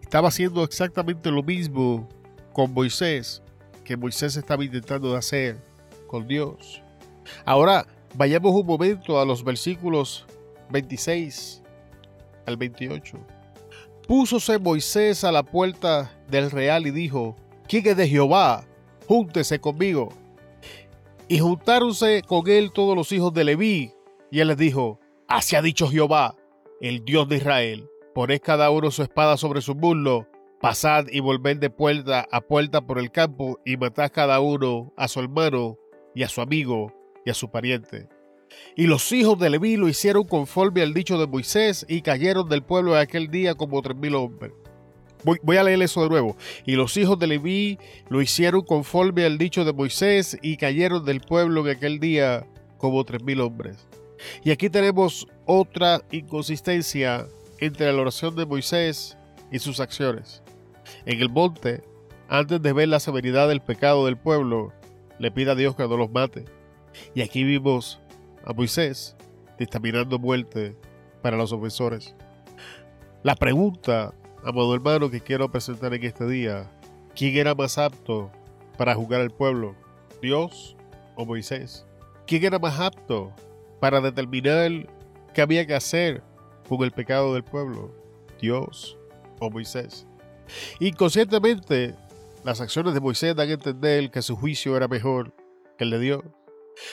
estaba 0.00 0.28
haciendo 0.28 0.62
exactamente 0.64 1.30
lo 1.30 1.42
mismo 1.42 2.08
con 2.52 2.72
Moisés 2.72 3.42
que 3.84 3.96
Moisés 3.96 4.36
estaba 4.36 4.64
intentando 4.64 5.16
hacer 5.16 5.56
con 6.06 6.26
Dios. 6.26 6.82
Ahora 7.44 7.86
vayamos 8.14 8.52
un 8.52 8.66
momento 8.66 9.20
a 9.20 9.24
los 9.24 9.42
versículos 9.42 10.26
26 10.70 11.62
al 12.46 12.56
28. 12.56 13.18
Púsose 14.06 14.58
Moisés 14.58 15.24
a 15.24 15.32
la 15.32 15.42
puerta 15.42 16.10
del 16.28 16.50
real 16.50 16.86
y 16.86 16.90
dijo, 16.90 17.36
¿quién 17.68 17.86
es 17.86 17.96
de 17.96 18.08
Jehová? 18.08 18.64
Júntese 19.06 19.60
conmigo. 19.60 20.10
Y 21.28 21.38
juntáronse 21.38 22.22
con 22.22 22.48
él 22.48 22.72
todos 22.72 22.94
los 22.94 23.10
hijos 23.12 23.32
de 23.32 23.44
Leví, 23.44 23.92
y 24.30 24.40
él 24.40 24.48
les 24.48 24.56
dijo, 24.56 24.98
Así 25.28 25.56
ha 25.56 25.62
dicho 25.62 25.88
Jehová, 25.88 26.34
el 26.82 27.04
Dios 27.04 27.28
de 27.28 27.36
Israel, 27.36 27.88
poned 28.12 28.40
cada 28.40 28.70
uno 28.70 28.90
su 28.90 29.04
espada 29.04 29.36
sobre 29.36 29.62
su 29.62 29.76
muslo, 29.76 30.26
pasad 30.60 31.06
y 31.12 31.20
volved 31.20 31.58
de 31.58 31.70
puerta 31.70 32.26
a 32.30 32.40
puerta 32.40 32.84
por 32.84 32.98
el 32.98 33.12
campo, 33.12 33.60
y 33.64 33.76
matad 33.76 34.10
cada 34.12 34.40
uno 34.40 34.92
a 34.96 35.06
su 35.06 35.20
hermano, 35.20 35.78
y 36.12 36.24
a 36.24 36.28
su 36.28 36.40
amigo, 36.40 36.92
y 37.24 37.30
a 37.30 37.34
su 37.34 37.52
pariente. 37.52 38.08
Y 38.76 38.88
los 38.88 39.12
hijos 39.12 39.38
de 39.38 39.48
Leví 39.48 39.76
lo 39.76 39.88
hicieron 39.88 40.24
conforme 40.24 40.82
al 40.82 40.92
dicho 40.92 41.18
de 41.18 41.28
Moisés, 41.28 41.86
y 41.88 42.02
cayeron 42.02 42.48
del 42.48 42.64
pueblo 42.64 42.94
de 42.94 43.00
aquel 43.00 43.30
día 43.30 43.54
como 43.54 43.80
tres 43.80 43.96
mil 43.96 44.16
hombres. 44.16 44.52
Voy, 45.44 45.56
a 45.56 45.62
leer 45.62 45.80
eso 45.82 46.02
de 46.02 46.08
nuevo. 46.08 46.36
Y 46.66 46.72
los 46.72 46.96
hijos 46.96 47.16
de 47.16 47.28
Leví 47.28 47.78
lo 48.08 48.20
hicieron 48.20 48.62
conforme 48.62 49.24
al 49.24 49.38
dicho 49.38 49.64
de 49.64 49.72
Moisés, 49.72 50.36
y 50.42 50.56
cayeron 50.56 51.04
del 51.04 51.20
pueblo 51.20 51.60
en 51.60 51.76
aquel 51.76 52.00
día 52.00 52.44
como 52.76 53.04
tres 53.04 53.22
mil 53.22 53.40
hombres. 53.40 53.86
Y 54.44 54.50
aquí 54.50 54.70
tenemos 54.70 55.26
otra 55.46 56.02
inconsistencia 56.10 57.26
entre 57.58 57.92
la 57.92 58.00
oración 58.00 58.34
de 58.36 58.46
Moisés 58.46 59.16
y 59.50 59.58
sus 59.58 59.80
acciones. 59.80 60.42
En 61.06 61.20
el 61.20 61.30
monte, 61.30 61.82
antes 62.28 62.60
de 62.60 62.72
ver 62.72 62.88
la 62.88 63.00
severidad 63.00 63.48
del 63.48 63.60
pecado 63.60 64.06
del 64.06 64.16
pueblo, 64.16 64.72
le 65.18 65.30
pide 65.30 65.50
a 65.50 65.54
Dios 65.54 65.76
que 65.76 65.86
no 65.86 65.96
los 65.96 66.10
mate. 66.10 66.44
Y 67.14 67.22
aquí 67.22 67.44
vimos 67.44 68.00
a 68.44 68.52
Moisés 68.52 69.16
dictaminando 69.58 70.18
muerte 70.18 70.76
para 71.22 71.36
los 71.36 71.52
ofensores. 71.52 72.14
La 73.22 73.36
pregunta, 73.36 74.12
amado 74.42 74.74
hermano, 74.74 75.10
que 75.10 75.20
quiero 75.20 75.50
presentar 75.50 75.94
en 75.94 76.02
este 76.04 76.26
día, 76.26 76.68
¿quién 77.14 77.36
era 77.36 77.54
más 77.54 77.78
apto 77.78 78.30
para 78.76 78.94
juzgar 78.94 79.20
al 79.20 79.30
pueblo? 79.30 79.76
¿Dios 80.20 80.76
o 81.14 81.24
Moisés? 81.24 81.86
¿Quién 82.26 82.44
era 82.44 82.58
más 82.58 82.80
apto 82.80 83.32
para 83.82 84.00
determinar 84.00 84.70
qué 85.34 85.42
había 85.42 85.66
que 85.66 85.74
hacer 85.74 86.22
con 86.68 86.84
el 86.84 86.92
pecado 86.92 87.34
del 87.34 87.42
pueblo, 87.42 87.92
Dios 88.40 88.96
o 89.40 89.50
Moisés. 89.50 90.06
Inconscientemente, 90.78 91.96
las 92.44 92.60
acciones 92.60 92.94
de 92.94 93.00
Moisés 93.00 93.34
dan 93.34 93.48
a 93.48 93.54
entender 93.54 94.12
que 94.12 94.22
su 94.22 94.36
juicio 94.36 94.76
era 94.76 94.86
mejor 94.86 95.34
que 95.76 95.82
el 95.82 95.90
de 95.90 95.98
Dios. 95.98 96.22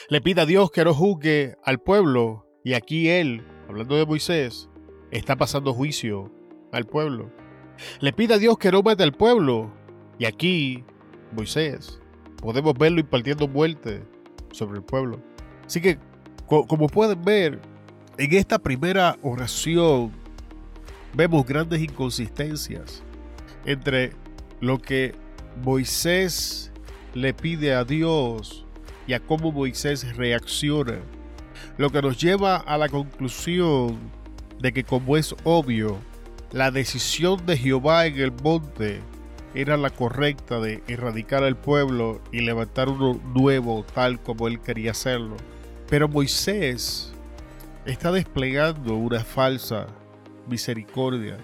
Le 0.09 0.19
pide 0.19 0.41
a 0.41 0.47
Dios 0.47 0.71
que 0.71 0.83
no 0.83 0.95
juzgue 0.95 1.57
al 1.63 1.77
pueblo 1.77 2.47
y 2.63 2.73
aquí 2.73 3.07
él, 3.07 3.45
hablando 3.67 3.95
de 3.95 4.07
Moisés, 4.07 4.67
está 5.11 5.35
pasando 5.35 5.75
juicio 5.75 6.31
al 6.71 6.87
pueblo. 6.87 7.31
Le 7.99 8.13
pide 8.13 8.33
a 8.33 8.39
Dios 8.39 8.57
que 8.57 8.71
no 8.71 8.81
mate 8.81 9.03
al 9.03 9.13
pueblo 9.13 9.71
y 10.17 10.25
aquí 10.25 10.83
Moisés 11.33 12.01
podemos 12.41 12.73
verlo 12.73 12.99
impartiendo 12.99 13.47
muerte 13.47 14.01
sobre 14.51 14.79
el 14.79 14.83
pueblo. 14.83 15.21
Así 15.67 15.81
que 15.81 15.99
como 16.49 16.87
pueden 16.87 17.23
ver, 17.23 17.59
en 18.17 18.33
esta 18.33 18.57
primera 18.57 19.17
oración 19.21 20.11
vemos 21.13 21.45
grandes 21.45 21.81
inconsistencias 21.81 23.03
entre 23.65 24.13
lo 24.59 24.79
que 24.79 25.13
Moisés 25.63 26.71
le 27.13 27.33
pide 27.33 27.75
a 27.75 27.83
Dios 27.83 28.65
y 29.05 29.13
a 29.13 29.19
cómo 29.19 29.51
Moisés 29.51 30.15
reacciona, 30.17 30.99
lo 31.77 31.91
que 31.91 32.01
nos 32.01 32.19
lleva 32.19 32.57
a 32.57 32.77
la 32.77 32.89
conclusión 32.89 33.99
de 34.59 34.73
que 34.73 34.83
como 34.83 35.17
es 35.17 35.35
obvio, 35.43 35.97
la 36.51 36.71
decisión 36.71 37.45
de 37.45 37.57
Jehová 37.57 38.07
en 38.07 38.19
el 38.19 38.31
monte 38.31 39.01
era 39.53 39.77
la 39.77 39.89
correcta 39.91 40.59
de 40.59 40.83
erradicar 40.87 41.43
al 41.43 41.57
pueblo 41.57 42.21
y 42.31 42.41
levantar 42.41 42.89
uno 42.89 43.19
nuevo 43.35 43.85
tal 43.93 44.19
como 44.21 44.47
él 44.47 44.59
quería 44.59 44.91
hacerlo. 44.91 45.37
Pero 45.89 46.07
Moisés 46.07 47.11
está 47.85 48.11
desplegando 48.11 48.95
una 48.95 49.21
falsa 49.21 49.87
misericordia, 50.47 51.37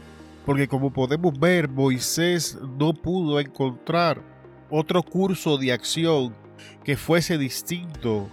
porque 0.46 0.68
como 0.68 0.94
podemos 0.94 1.38
ver, 1.40 1.68
Moisés 1.68 2.60
no 2.78 2.94
pudo 2.94 3.40
encontrar 3.40 4.22
otro 4.70 5.02
curso 5.02 5.58
de 5.58 5.72
acción 5.72 6.36
que 6.84 6.96
fuese 6.96 7.40
distinto 7.40 8.30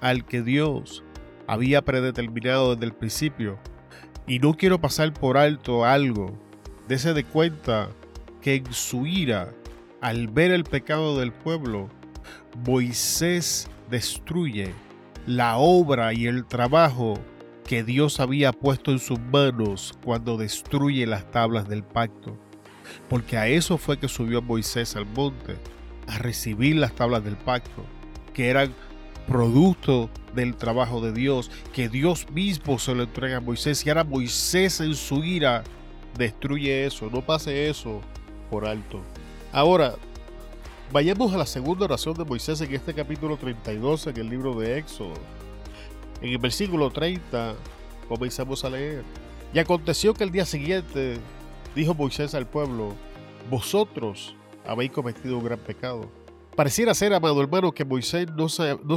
al 0.00 0.24
que 0.24 0.42
Dios 0.42 1.02
había 1.48 1.82
predeterminado 1.82 2.74
desde 2.74 2.86
el 2.86 2.92
principio. 2.92 3.58
Y 4.28 4.38
no 4.38 4.54
quiero 4.54 4.80
pasar 4.80 5.12
por 5.12 5.36
alto 5.36 5.84
algo. 5.84 6.38
Dese 6.86 7.12
de 7.12 7.24
cuenta 7.24 7.90
que 8.40 8.54
en 8.54 8.72
su 8.72 9.06
ira, 9.06 9.52
al 10.00 10.28
ver 10.28 10.52
el 10.52 10.62
pecado 10.62 11.18
del 11.18 11.32
pueblo, 11.32 11.88
Moisés 12.64 13.68
destruye 13.90 14.72
la 15.26 15.58
obra 15.58 16.12
y 16.12 16.26
el 16.26 16.46
trabajo 16.46 17.18
que 17.66 17.82
Dios 17.82 18.20
había 18.20 18.52
puesto 18.52 18.92
en 18.92 19.00
sus 19.00 19.18
manos 19.18 19.92
cuando 20.04 20.36
destruye 20.36 21.06
las 21.06 21.30
tablas 21.30 21.68
del 21.68 21.82
pacto. 21.82 22.38
Porque 23.08 23.36
a 23.36 23.48
eso 23.48 23.76
fue 23.76 23.98
que 23.98 24.08
subió 24.08 24.40
Moisés 24.40 24.94
al 24.94 25.06
monte, 25.06 25.56
a 26.06 26.18
recibir 26.18 26.76
las 26.76 26.94
tablas 26.94 27.24
del 27.24 27.36
pacto, 27.36 27.84
que 28.32 28.48
eran 28.48 28.72
producto 29.26 30.08
del 30.34 30.54
trabajo 30.54 31.00
de 31.00 31.12
Dios, 31.12 31.50
que 31.72 31.88
Dios 31.88 32.30
mismo 32.30 32.78
se 32.78 32.94
lo 32.94 33.02
entrega 33.02 33.38
a 33.38 33.40
Moisés 33.40 33.84
y 33.84 33.88
ahora 33.88 34.04
Moisés 34.04 34.80
en 34.80 34.94
su 34.94 35.24
ira 35.24 35.64
destruye 36.16 36.86
eso, 36.86 37.10
no 37.10 37.22
pase 37.22 37.68
eso 37.68 38.00
por 38.50 38.66
alto. 38.66 39.02
Ahora, 39.52 39.96
Vayamos 40.92 41.34
a 41.34 41.38
la 41.38 41.46
segunda 41.46 41.84
oración 41.84 42.14
de 42.14 42.24
Moisés 42.24 42.60
en 42.60 42.72
este 42.72 42.94
capítulo 42.94 43.36
32 43.36 44.06
en 44.06 44.16
el 44.18 44.30
libro 44.30 44.54
de 44.54 44.78
Éxodo. 44.78 45.14
En 46.22 46.30
el 46.30 46.38
versículo 46.38 46.90
30 46.90 47.56
comenzamos 48.08 48.64
a 48.64 48.70
leer. 48.70 49.02
Y 49.52 49.58
aconteció 49.58 50.14
que 50.14 50.22
el 50.22 50.30
día 50.30 50.44
siguiente 50.44 51.18
dijo 51.74 51.92
Moisés 51.92 52.36
al 52.36 52.46
pueblo, 52.46 52.94
vosotros 53.50 54.36
habéis 54.64 54.92
cometido 54.92 55.38
un 55.38 55.44
gran 55.44 55.58
pecado. 55.58 56.08
Pareciera 56.54 56.94
ser, 56.94 57.12
amado 57.14 57.42
hermano, 57.42 57.72
que 57.72 57.84
Moisés 57.84 58.28
no, 58.36 58.48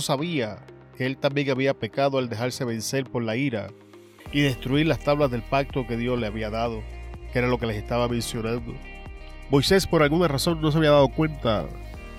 sabía 0.01 0.65
que 0.95 1.07
él 1.07 1.17
también 1.17 1.49
había 1.49 1.73
pecado 1.73 2.19
al 2.19 2.29
dejarse 2.29 2.65
vencer 2.65 3.05
por 3.09 3.23
la 3.23 3.35
ira 3.35 3.71
y 4.31 4.41
destruir 4.41 4.85
las 4.85 5.03
tablas 5.03 5.31
del 5.31 5.41
pacto 5.41 5.87
que 5.87 5.97
Dios 5.97 6.19
le 6.19 6.27
había 6.27 6.51
dado, 6.51 6.83
que 7.33 7.39
era 7.39 7.47
lo 7.47 7.57
que 7.57 7.65
les 7.65 7.77
estaba 7.77 8.07
mencionando. 8.07 8.75
Moisés 9.49 9.87
por 9.87 10.03
alguna 10.03 10.27
razón 10.27 10.61
no 10.61 10.71
se 10.71 10.77
había 10.77 10.91
dado 10.91 11.07
cuenta 11.07 11.65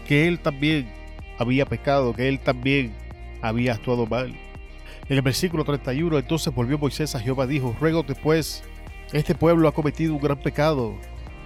que 0.09 0.27
él 0.27 0.41
también 0.41 0.91
había 1.39 1.65
pecado, 1.65 2.13
que 2.13 2.29
él 2.29 2.41
también 2.41 2.93
había 3.41 3.75
actuado 3.75 4.07
mal. 4.07 4.35
En 5.09 5.17
el 5.17 5.23
versículo 5.23 5.65
31 5.65 6.19
entonces 6.19 6.53
volvió 6.53 6.77
Moisés 6.77 7.15
a 7.15 7.21
Jehová 7.21 7.47
dijo, 7.47 7.75
ruego 7.81 8.05
pues, 8.05 8.65
este 9.13 9.35
pueblo 9.37 9.69
ha 9.69 9.73
cometido 9.73 10.15
un 10.15 10.21
gran 10.21 10.39
pecado, 10.39 10.97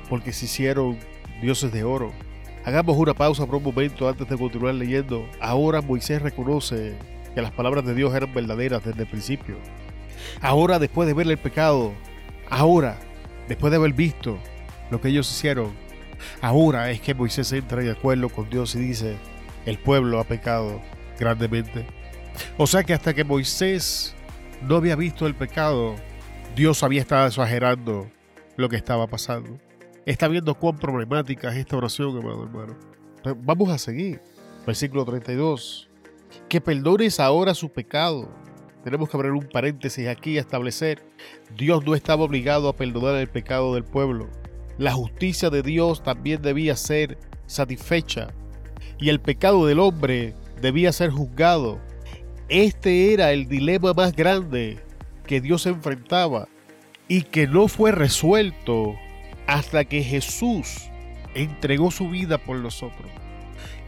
porque 0.09 0.33
se 0.33 0.47
hicieron 0.47 0.99
dioses 1.43 1.71
de 1.71 1.85
oro. 1.85 2.13
Hagamos 2.65 2.97
una 2.97 3.13
pausa 3.13 3.45
por 3.45 3.57
un 3.57 3.65
momento 3.65 4.09
antes 4.09 4.27
de 4.27 4.39
continuar 4.39 4.75
leyendo. 4.75 5.29
Ahora 5.39 5.83
Moisés 5.83 6.23
reconoce 6.23 6.97
que 7.35 7.43
las 7.43 7.51
palabras 7.51 7.85
de 7.85 7.95
Dios 7.95 8.15
eran 8.15 8.33
verdaderas 8.33 8.83
desde 8.85 9.03
el 9.03 9.09
principio. 9.09 9.57
Ahora, 10.41 10.79
después 10.79 11.07
de 11.07 11.13
ver 11.13 11.27
el 11.29 11.37
pecado, 11.37 11.93
ahora, 12.49 12.99
después 13.49 13.71
de 13.71 13.77
haber 13.77 13.93
visto 13.93 14.39
lo 14.95 15.01
que 15.01 15.09
ellos 15.09 15.29
hicieron, 15.29 15.73
ahora 16.41 16.89
es 16.93 17.01
que 17.01 17.15
Moisés 17.15 17.51
entra 17.53 17.83
de 17.83 17.91
acuerdo 17.91 18.29
con 18.29 18.49
Dios 18.49 18.77
y 18.77 18.79
dice, 18.79 19.17
el 19.67 19.77
pueblo 19.77 20.21
ha 20.21 20.25
pecado 20.25 20.81
grandemente. 21.19 21.85
O 22.59 22.69
sea 22.69 22.85
que 22.85 22.95
hasta 22.95 23.13
que 23.13 23.25
Moisés 23.25 24.15
no 24.63 24.77
había 24.77 24.95
visto 24.95 25.27
el 25.27 25.35
pecado, 25.35 25.97
Dios 26.55 26.85
había 26.85 27.01
estado 27.01 27.27
exagerando 27.27 28.09
lo 28.57 28.69
que 28.69 28.77
estaba 28.77 29.09
pasando. 29.09 29.59
Está 30.07 30.29
viendo 30.29 30.55
cuán 30.55 30.79
problemática 30.79 31.51
es 31.51 31.57
esta 31.57 31.77
oración, 31.77 32.17
hermano, 32.17 32.45
hermano. 32.45 32.77
vamos 33.39 33.71
a 33.71 33.79
seguir. 33.79 34.23
Versículo 34.65 35.05
32. 35.05 35.91
Que 36.49 36.61
perdones 36.61 37.19
ahora 37.19 37.53
su 37.53 37.69
pecado 37.69 38.31
tenemos 38.85 39.09
que 39.09 39.17
abrir 39.17 39.33
un 39.33 39.49
paréntesis 39.49 40.07
aquí 40.07 40.33
y 40.33 40.39
establecer, 40.39 41.03
Dios 41.57 41.85
no 41.85 41.97
estaba 41.97 42.23
obligado 42.23 42.69
a 42.69 42.77
perdonar 42.77 43.17
el 43.17 43.29
pecado 43.29 43.75
del 43.75 43.83
pueblo. 43.83 44.29
La 44.79 44.93
justicia 44.93 45.51
de 45.51 45.63
Dios 45.63 46.03
también 46.03 46.43
debía 46.43 46.77
ser 46.77 47.19
satisfecha 47.47 48.29
y 48.99 49.09
el 49.09 49.21
pecado 49.21 49.67
del 49.67 49.79
hombre 49.79 50.35
debía 50.61 50.93
ser 50.93 51.11
juzgado. 51.11 51.81
Este 52.49 53.13
era 53.13 53.33
el 53.33 53.49
dilema 53.49 53.93
más 53.93 54.15
grande 54.15 54.79
que 55.27 55.41
Dios 55.41 55.67
enfrentaba 55.67 56.49
y 57.09 57.23
que 57.23 57.47
no 57.47 57.69
fue 57.69 57.93
resuelto 57.93 58.95
hasta 59.47 59.85
que 59.85 60.03
Jesús 60.03 60.91
entregó 61.35 61.91
su 61.91 62.09
vida 62.09 62.39
por 62.39 62.57
nosotros. 62.57 63.11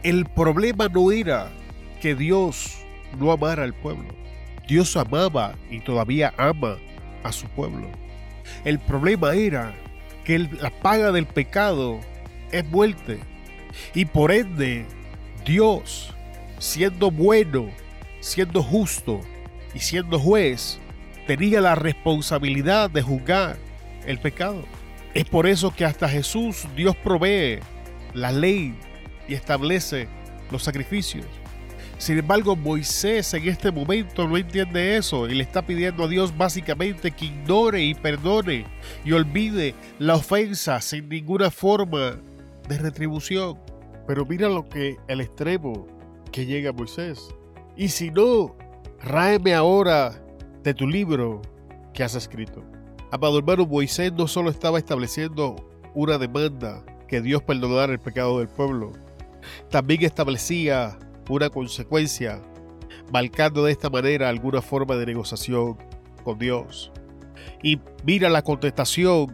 El 0.03 0.25
problema 0.25 0.87
no 0.87 1.11
era 1.11 1.51
que 2.01 2.15
Dios 2.15 2.77
no 3.19 3.31
amara 3.31 3.63
al 3.63 3.73
pueblo. 3.73 4.13
Dios 4.67 4.95
amaba 4.95 5.55
y 5.69 5.79
todavía 5.79 6.33
ama 6.37 6.77
a 7.23 7.31
su 7.31 7.47
pueblo. 7.47 7.89
El 8.63 8.79
problema 8.79 9.33
era 9.33 9.73
que 10.27 10.39
la 10.39 10.71
paga 10.71 11.13
del 11.13 11.25
pecado 11.25 12.01
es 12.51 12.65
muerte. 12.65 13.17
Y 13.93 14.03
por 14.03 14.33
ende, 14.33 14.85
Dios, 15.45 16.13
siendo 16.59 17.11
bueno, 17.11 17.69
siendo 18.19 18.61
justo 18.61 19.21
y 19.73 19.79
siendo 19.79 20.19
juez, 20.19 20.79
tenía 21.27 21.61
la 21.61 21.75
responsabilidad 21.75 22.89
de 22.89 23.01
juzgar 23.01 23.55
el 24.05 24.19
pecado. 24.19 24.65
Es 25.13 25.23
por 25.23 25.47
eso 25.47 25.73
que 25.73 25.85
hasta 25.85 26.09
Jesús 26.09 26.67
Dios 26.75 26.97
provee 26.97 27.59
la 28.13 28.33
ley 28.33 28.75
y 29.29 29.33
establece 29.33 30.09
los 30.51 30.61
sacrificios. 30.61 31.25
Sin 31.97 32.17
embargo, 32.19 32.55
Moisés 32.55 33.33
en 33.33 33.47
este 33.47 33.71
momento 33.71 34.27
no 34.27 34.37
entiende 34.37 34.97
eso 34.97 35.27
y 35.27 35.33
le 35.33 35.43
está 35.43 35.65
pidiendo 35.65 36.03
a 36.03 36.07
Dios 36.07 36.35
básicamente 36.37 37.09
que 37.11 37.25
ignore 37.25 37.81
y 37.81 37.95
perdone 37.95 38.65
y 39.03 39.11
olvide 39.13 39.73
la 39.97 40.15
ofensa 40.15 40.79
sin 40.79 41.09
ninguna 41.09 41.49
forma 41.49 42.19
de 42.69 42.77
retribución. 42.77 43.57
Pero 44.05 44.25
mira 44.25 44.47
lo 44.47 44.69
que 44.69 44.97
el 45.07 45.21
extremo 45.21 45.87
que 46.31 46.45
llega 46.45 46.71
Moisés. 46.71 47.29
Y 47.75 47.89
si 47.89 48.11
no, 48.11 48.55
ráeme 49.01 49.55
ahora 49.55 50.23
de 50.63 50.73
tu 50.73 50.87
libro 50.87 51.41
que 51.93 52.03
has 52.03 52.13
escrito. 52.13 52.63
Amado 53.11 53.39
hermano, 53.39 53.65
Moisés 53.65 54.13
no 54.13 54.27
solo 54.27 54.51
estaba 54.51 54.77
estableciendo 54.77 55.55
una 55.95 56.19
demanda 56.19 56.83
que 57.07 57.21
Dios 57.21 57.41
perdonara 57.41 57.93
el 57.93 57.99
pecado 57.99 58.39
del 58.39 58.49
pueblo, 58.49 58.91
también 59.69 60.03
establecía 60.03 60.99
una 61.29 61.49
consecuencia, 61.49 62.41
marcando 63.11 63.63
de 63.63 63.71
esta 63.71 63.89
manera 63.89 64.29
alguna 64.29 64.61
forma 64.61 64.95
de 64.95 65.05
negociación 65.05 65.77
con 66.23 66.39
Dios. 66.39 66.91
Y 67.63 67.79
mira 68.03 68.29
la 68.29 68.41
contestación 68.41 69.33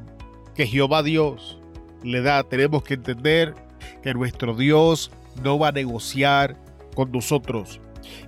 que 0.56 0.68
Jehová 0.68 1.04
Dios 1.04 1.60
le 2.04 2.22
da. 2.22 2.44
Tenemos 2.44 2.84
que 2.84 2.96
entender 2.96 3.54
que 4.02 4.14
nuestro 4.14 4.56
Dios 4.56 5.12
no 5.44 5.58
va 5.58 5.70
a 5.70 5.72
negociar 5.72 6.58
con 6.96 7.12
nosotros. 7.12 7.80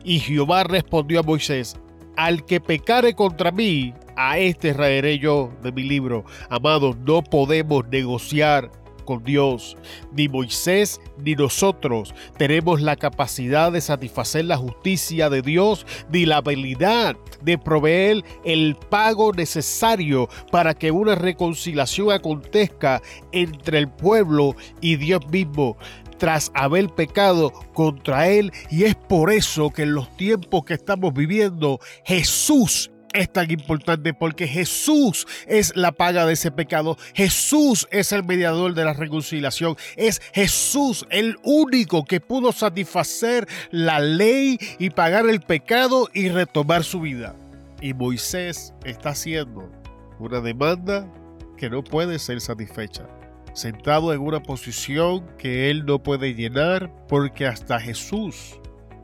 Y 0.03 0.19
Jehová 0.19 0.63
respondió 0.63 1.19
a 1.19 1.23
Moisés, 1.23 1.77
al 2.15 2.45
que 2.45 2.59
pecare 2.61 3.13
contra 3.13 3.51
mí, 3.51 3.93
a 4.15 4.37
este 4.37 4.73
raeré 4.73 5.19
yo 5.19 5.51
de 5.61 5.71
mi 5.71 5.83
libro. 5.83 6.25
Amados, 6.49 6.95
no 7.05 7.21
podemos 7.21 7.85
negociar 7.89 8.71
con 9.05 9.23
Dios. 9.23 9.77
Ni 10.11 10.27
Moisés 10.27 10.99
ni 11.23 11.35
nosotros 11.35 12.13
tenemos 12.37 12.81
la 12.81 12.95
capacidad 12.95 13.71
de 13.71 13.81
satisfacer 13.81 14.45
la 14.45 14.57
justicia 14.57 15.29
de 15.29 15.41
Dios 15.41 15.85
ni 16.09 16.25
la 16.25 16.37
habilidad 16.37 17.15
de 17.41 17.57
proveer 17.57 18.23
el 18.43 18.75
pago 18.89 19.31
necesario 19.31 20.27
para 20.51 20.73
que 20.73 20.91
una 20.91 21.15
reconciliación 21.15 22.11
acontezca 22.11 23.01
entre 23.31 23.77
el 23.77 23.89
pueblo 23.89 24.55
y 24.81 24.97
Dios 24.97 25.21
mismo 25.29 25.77
tras 26.17 26.51
haber 26.53 26.89
pecado 26.89 27.51
contra 27.73 28.27
Él. 28.27 28.51
Y 28.69 28.83
es 28.85 28.95
por 28.95 29.31
eso 29.31 29.69
que 29.69 29.83
en 29.83 29.93
los 29.93 30.15
tiempos 30.17 30.65
que 30.65 30.73
estamos 30.73 31.13
viviendo, 31.13 31.79
Jesús 32.05 32.91
es 33.15 33.31
tan 33.31 33.49
importante 33.49 34.13
porque 34.13 34.47
Jesús 34.47 35.25
es 35.47 35.75
la 35.75 35.91
paga 35.93 36.25
de 36.25 36.33
ese 36.33 36.51
pecado. 36.51 36.97
Jesús 37.13 37.87
es 37.91 38.11
el 38.11 38.23
mediador 38.23 38.73
de 38.73 38.85
la 38.85 38.93
reconciliación. 38.93 39.75
Es 39.95 40.21
Jesús 40.33 41.05
el 41.09 41.37
único 41.43 42.03
que 42.05 42.19
pudo 42.19 42.51
satisfacer 42.51 43.47
la 43.71 43.99
ley 43.99 44.59
y 44.79 44.89
pagar 44.89 45.27
el 45.27 45.41
pecado 45.41 46.09
y 46.13 46.29
retomar 46.29 46.83
su 46.83 47.01
vida. 47.01 47.35
Y 47.81 47.93
Moisés 47.93 48.73
está 48.83 49.09
haciendo 49.09 49.71
una 50.19 50.41
demanda 50.41 51.11
que 51.57 51.69
no 51.69 51.83
puede 51.83 52.19
ser 52.19 52.41
satisfecha. 52.41 53.07
Sentado 53.53 54.13
en 54.13 54.19
una 54.19 54.43
posición 54.43 55.25
que 55.37 55.69
él 55.69 55.85
no 55.85 56.03
puede 56.03 56.33
llenar 56.33 56.91
porque 57.07 57.47
hasta 57.47 57.79
Jesús 57.79 58.59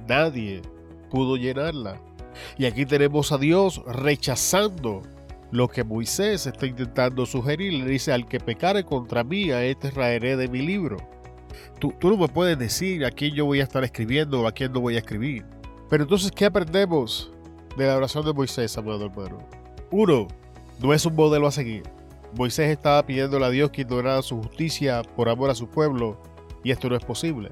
nadie 0.08 0.62
pudo 1.10 1.38
llenarla. 1.38 2.02
Y 2.58 2.66
aquí 2.66 2.86
tenemos 2.86 3.32
a 3.32 3.38
Dios 3.38 3.82
rechazando 3.86 5.02
lo 5.52 5.68
que 5.68 5.84
Moisés 5.84 6.48
está 6.48 6.66
intentando 6.66 7.26
sugerir. 7.26 7.74
Le 7.74 7.86
dice, 7.86 8.12
al 8.12 8.28
que 8.28 8.40
pecare 8.40 8.84
contra 8.84 9.24
mí, 9.24 9.52
a 9.52 9.64
este 9.64 9.92
raeré 9.92 10.38
de 10.38 10.48
mi 10.48 10.62
libro. 10.62 10.98
Tú, 11.80 11.94
no 12.02 12.18
me 12.18 12.28
puedes 12.28 12.58
decir 12.58 13.06
a 13.06 13.12
quién 13.12 13.34
yo 13.34 13.46
voy 13.46 13.60
a 13.60 13.64
estar 13.64 13.84
escribiendo 13.84 14.42
o 14.42 14.48
a 14.48 14.52
quién 14.52 14.72
no 14.72 14.82
voy 14.82 14.96
a 14.96 15.00
escribir. 15.00 15.46
Pero 15.90 16.04
entonces, 16.04 16.32
¿qué 16.32 16.46
aprendemos 16.46 17.32
de 17.76 17.88
la 17.88 17.98
oración 17.98 18.26
de 18.26 18.34
Moisés, 18.34 18.78
amado 18.78 19.06
hermano? 19.06 19.40
Uno, 19.90 20.28
no 20.80 20.94
es 20.94 21.06
un 21.06 21.16
modelo 21.16 21.48
a 21.48 21.52
seguir. 21.52 21.84
Moisés 22.34 22.70
estaba 22.70 23.06
pidiéndole 23.06 23.46
a 23.46 23.50
Dios 23.50 23.72
que 23.72 23.82
ignorara 23.82 24.22
su 24.22 24.38
justicia 24.38 25.02
por 25.16 25.28
amor 25.28 25.50
a 25.50 25.56
su 25.56 25.68
pueblo, 25.68 26.22
y 26.64 26.72
esto 26.72 26.88
no 26.88 26.96
es 26.96 27.04
posible. 27.04 27.50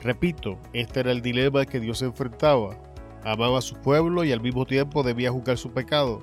Repito, 0.00 0.58
este 0.72 1.00
era 1.00 1.12
el 1.12 1.22
dilema 1.22 1.64
que 1.64 1.80
Dios 1.80 2.02
enfrentaba 2.02 2.76
amaba 3.24 3.58
a 3.58 3.62
su 3.62 3.76
pueblo 3.76 4.24
y 4.24 4.32
al 4.32 4.40
mismo 4.40 4.66
tiempo 4.66 5.02
debía 5.02 5.30
juzgar 5.30 5.58
su 5.58 5.70
pecado. 5.72 6.20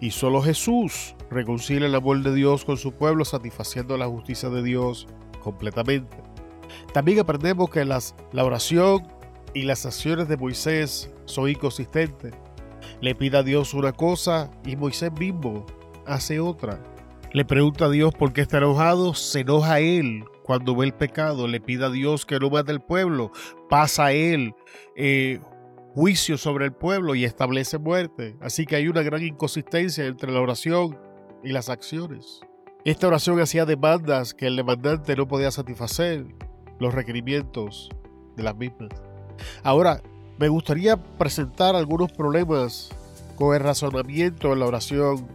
Y 0.00 0.10
solo 0.10 0.42
Jesús 0.42 1.14
reconcilia 1.30 1.86
el 1.86 1.94
amor 1.94 2.22
de 2.22 2.34
Dios 2.34 2.64
con 2.64 2.76
su 2.76 2.92
pueblo, 2.92 3.24
satisfaciendo 3.24 3.96
la 3.96 4.06
justicia 4.06 4.48
de 4.48 4.62
Dios 4.62 5.06
completamente. 5.40 6.16
También 6.92 7.20
aprendemos 7.20 7.70
que 7.70 7.84
las, 7.84 8.14
la 8.32 8.44
oración 8.44 9.06
y 9.54 9.62
las 9.62 9.86
acciones 9.86 10.28
de 10.28 10.36
Moisés 10.36 11.10
son 11.24 11.48
inconsistentes. 11.48 12.34
Le 13.00 13.14
pide 13.14 13.38
a 13.38 13.42
Dios 13.42 13.74
una 13.74 13.92
cosa 13.92 14.50
y 14.64 14.76
Moisés 14.76 15.12
mismo 15.12 15.64
hace 16.06 16.40
otra. 16.40 16.82
Le 17.32 17.44
pregunta 17.44 17.86
a 17.86 17.90
Dios 17.90 18.14
por 18.14 18.32
qué 18.32 18.40
está 18.40 18.58
enojado, 18.58 19.14
se 19.14 19.40
enoja 19.40 19.80
él 19.80 20.24
cuando 20.42 20.74
ve 20.74 20.86
el 20.86 20.94
pecado, 20.94 21.46
le 21.46 21.60
pide 21.60 21.84
a 21.84 21.90
Dios 21.90 22.24
que 22.24 22.38
no 22.38 22.48
mate 22.48 22.72
al 22.72 22.80
pueblo, 22.80 23.30
pasa 23.68 24.06
a 24.06 24.12
él 24.12 24.54
eh, 24.96 25.40
juicio 25.94 26.38
sobre 26.38 26.64
el 26.64 26.72
pueblo 26.72 27.14
y 27.14 27.24
establece 27.24 27.78
muerte. 27.78 28.36
Así 28.40 28.66
que 28.66 28.76
hay 28.76 28.88
una 28.88 29.02
gran 29.02 29.22
inconsistencia 29.22 30.06
entre 30.06 30.32
la 30.32 30.40
oración 30.40 30.98
y 31.42 31.50
las 31.50 31.68
acciones. 31.68 32.40
Esta 32.84 33.08
oración 33.08 33.40
hacía 33.40 33.64
demandas 33.64 34.34
que 34.34 34.46
el 34.46 34.56
demandante 34.56 35.16
no 35.16 35.26
podía 35.26 35.50
satisfacer 35.50 36.26
los 36.78 36.94
requerimientos 36.94 37.90
de 38.36 38.42
las 38.42 38.56
mismas. 38.56 38.90
Ahora, 39.62 40.00
me 40.38 40.48
gustaría 40.48 40.96
presentar 40.96 41.74
algunos 41.74 42.12
problemas 42.12 42.90
con 43.36 43.54
el 43.54 43.60
razonamiento 43.60 44.52
en 44.52 44.60
la 44.60 44.66
oración 44.66 45.26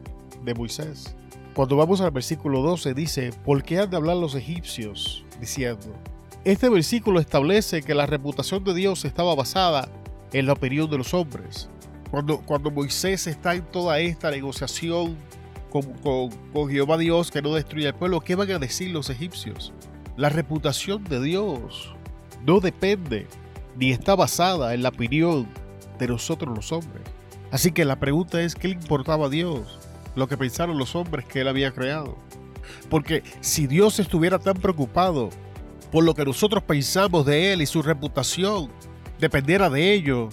de 0.43 0.53
Moisés. 0.53 1.15
Cuando 1.53 1.75
vamos 1.75 2.01
al 2.01 2.11
versículo 2.11 2.61
12 2.61 2.93
dice, 2.93 3.31
¿por 3.45 3.63
qué 3.63 3.79
han 3.79 3.89
de 3.89 3.97
hablar 3.97 4.17
los 4.17 4.35
egipcios? 4.35 5.23
diciendo. 5.39 5.93
Este 6.45 6.69
versículo 6.69 7.19
establece 7.19 7.83
que 7.83 7.93
la 7.93 8.05
reputación 8.05 8.63
de 8.63 8.73
Dios 8.73 9.03
estaba 9.03 9.35
basada 9.35 9.89
en 10.33 10.45
la 10.45 10.53
opinión 10.53 10.89
de 10.89 10.97
los 10.97 11.13
hombres. 11.13 11.69
Cuando, 12.11 12.39
cuando 12.39 12.69
Moisés 12.69 13.27
está 13.27 13.55
en 13.55 13.63
toda 13.63 13.99
esta 13.99 14.29
negociación 14.29 15.15
con, 15.69 15.83
con, 15.99 16.29
con 16.51 16.69
Jehová 16.69 16.97
Dios 16.97 17.31
que 17.31 17.41
no 17.41 17.53
destruye 17.53 17.87
al 17.87 17.95
pueblo, 17.95 18.21
¿qué 18.21 18.35
van 18.35 18.51
a 18.51 18.59
decir 18.59 18.91
los 18.91 19.09
egipcios? 19.09 19.73
La 20.17 20.29
reputación 20.29 21.03
de 21.05 21.21
Dios 21.21 21.95
no 22.45 22.59
depende 22.59 23.27
ni 23.77 23.91
está 23.91 24.15
basada 24.15 24.73
en 24.73 24.83
la 24.83 24.89
opinión 24.89 25.47
de 25.97 26.07
nosotros 26.07 26.55
los 26.55 26.71
hombres. 26.71 27.03
Así 27.51 27.71
que 27.71 27.85
la 27.85 27.99
pregunta 27.99 28.41
es, 28.41 28.55
¿qué 28.55 28.67
le 28.67 28.75
importaba 28.75 29.27
a 29.27 29.29
Dios? 29.29 29.79
lo 30.15 30.27
que 30.27 30.37
pensaron 30.37 30.77
los 30.77 30.95
hombres 30.95 31.25
que 31.25 31.41
él 31.41 31.47
había 31.47 31.71
creado. 31.71 32.17
Porque 32.89 33.23
si 33.41 33.67
Dios 33.67 33.99
estuviera 33.99 34.39
tan 34.39 34.55
preocupado 34.55 35.29
por 35.91 36.03
lo 36.03 36.15
que 36.15 36.25
nosotros 36.25 36.63
pensamos 36.63 37.25
de 37.25 37.53
él 37.53 37.61
y 37.61 37.65
su 37.65 37.81
reputación 37.81 38.69
dependiera 39.23 39.69
de 39.69 39.93
ello, 39.93 40.27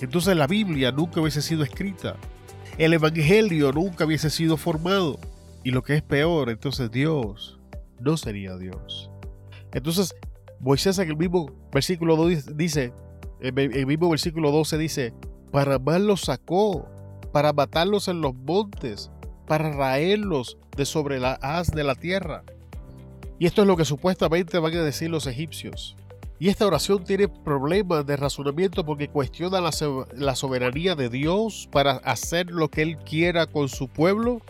entonces 0.00 0.34
la 0.34 0.46
Biblia 0.46 0.92
nunca 0.92 1.20
hubiese 1.20 1.42
sido 1.42 1.62
escrita. 1.62 2.16
El 2.78 2.94
Evangelio 2.94 3.70
nunca 3.70 4.06
hubiese 4.06 4.30
sido 4.30 4.56
formado. 4.56 5.18
Y 5.62 5.72
lo 5.72 5.82
que 5.82 5.94
es 5.96 6.02
peor, 6.02 6.48
entonces 6.48 6.90
Dios 6.90 7.60
no 8.00 8.16
sería 8.16 8.56
Dios. 8.56 9.10
Entonces, 9.74 10.14
Moisés 10.58 10.98
en 10.98 11.10
el 11.10 11.18
mismo 11.18 11.50
versículo 11.70 12.16
2 12.16 12.56
dice, 12.56 12.94
el 13.40 13.86
mismo 13.86 14.08
versículo 14.08 14.50
12 14.50 14.78
dice, 14.78 15.12
para 15.52 15.78
mal 15.78 16.06
los 16.06 16.22
sacó, 16.22 16.88
para 17.32 17.52
matarlos 17.52 18.08
en 18.08 18.22
los 18.22 18.34
montes, 18.34 19.10
para 19.46 19.70
raerlos 19.70 20.56
de 20.78 20.86
sobre 20.86 21.20
la 21.20 21.34
haz 21.42 21.72
de 21.72 21.84
la 21.84 21.94
tierra. 21.94 22.42
Y 23.38 23.44
esto 23.44 23.60
es 23.60 23.68
lo 23.68 23.76
que 23.76 23.84
supuestamente 23.84 24.58
van 24.58 24.74
a 24.76 24.82
decir 24.82 25.10
los 25.10 25.26
egipcios. 25.26 25.94
Y 26.42 26.48
esta 26.48 26.66
oración 26.66 27.04
tiene 27.04 27.28
problemas 27.28 28.06
de 28.06 28.16
razonamiento 28.16 28.82
porque 28.82 29.08
cuestiona 29.08 29.60
la, 29.60 30.34
soberanía 30.34 30.94
de 30.94 31.10
Dios 31.10 31.68
para 31.70 31.96
hacer 31.96 32.50
lo 32.50 32.70
que 32.70 32.80
Él 32.80 32.96
quiera 32.96 33.44
con 33.44 33.68
su 33.68 33.88
pueblo 33.88 34.40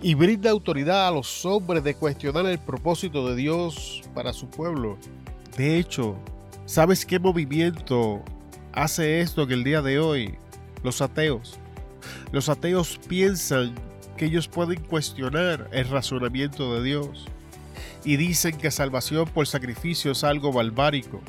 y 0.00 0.14
brinda 0.14 0.50
autoridad 0.50 1.06
a 1.06 1.10
los 1.10 1.44
hombres 1.44 1.84
de 1.84 1.96
cuestionar 1.96 2.46
el 2.46 2.58
propósito 2.58 3.28
de 3.28 3.36
Dios 3.36 4.00
para 4.14 4.32
su 4.32 4.48
pueblo. 4.48 4.96
De 5.58 5.78
hecho, 5.78 6.16
¿sabes 6.64 7.04
qué 7.04 7.18
movimiento 7.18 8.22
hace 8.72 9.20
esto 9.20 9.42
en 9.42 9.52
el 9.52 9.64
día 9.64 9.82
de 9.82 9.98
hoy? 9.98 10.36
Los 10.82 11.02
ateos. 11.02 11.58
Los 12.32 12.48
ateos 12.48 12.98
piensan 13.06 13.74
que 14.16 14.24
ellos 14.24 14.48
pueden 14.48 14.82
cuestionar 14.82 15.68
el 15.72 15.90
razonamiento 15.90 16.74
de 16.74 16.82
Dios. 16.82 17.26
Y 18.02 18.16
dicen 18.16 18.56
que 18.56 18.70
salvación 18.70 19.26
por 19.26 19.46
sacrificio 19.46 20.12
es 20.12 20.24
algo 20.24 20.50
barbárico. 20.50 21.20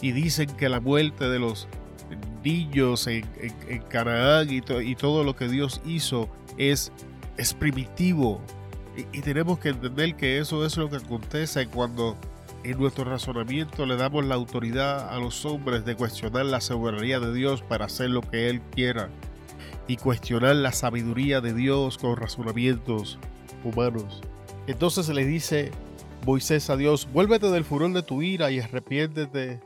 Y 0.00 0.12
dicen 0.12 0.48
que 0.56 0.68
la 0.68 0.80
muerte 0.80 1.28
de 1.28 1.38
los 1.38 1.68
niños 2.44 3.06
en, 3.06 3.24
Canaán 3.88 4.48
y, 4.50 4.60
todo 4.94 5.24
lo 5.24 5.36
que 5.36 5.48
Dios 5.48 5.80
hizo 5.84 6.28
es, 6.56 6.92
es 7.36 7.54
primitivo. 7.54 8.40
Y, 8.96 9.18
y 9.18 9.20
tenemos 9.20 9.58
que 9.58 9.70
entender 9.70 10.16
que 10.16 10.38
eso 10.38 10.64
es 10.64 10.76
lo 10.76 10.88
que 10.88 10.96
acontece 10.96 11.66
cuando 11.66 12.16
en 12.64 12.78
nuestro 12.78 13.04
razonamiento 13.04 13.86
le 13.86 13.96
damos 13.96 14.24
la 14.24 14.34
autoridad 14.34 15.08
a 15.14 15.18
los 15.18 15.44
hombres 15.44 15.84
de 15.84 15.96
cuestionar 15.96 16.46
la 16.46 16.60
soberanía 16.60 17.20
de 17.20 17.32
Dios 17.32 17.62
para 17.62 17.86
hacer 17.86 18.10
lo 18.10 18.20
que 18.20 18.50
Él 18.50 18.60
quiera 18.74 19.08
y 19.86 19.96
cuestionar 19.96 20.56
la 20.56 20.72
sabiduría 20.72 21.40
de 21.40 21.54
Dios 21.54 21.98
con 21.98 22.16
razonamientos 22.16 23.18
humanos. 23.64 24.20
Entonces 24.66 25.08
le 25.08 25.24
dice 25.24 25.70
Moisés 26.26 26.70
a 26.70 26.76
Dios, 26.76 27.08
vuélvete 27.12 27.50
del 27.50 27.64
furor 27.64 27.92
de 27.92 28.02
tu 28.02 28.22
ira 28.22 28.50
y 28.50 28.60
arrepiéntete 28.60 29.60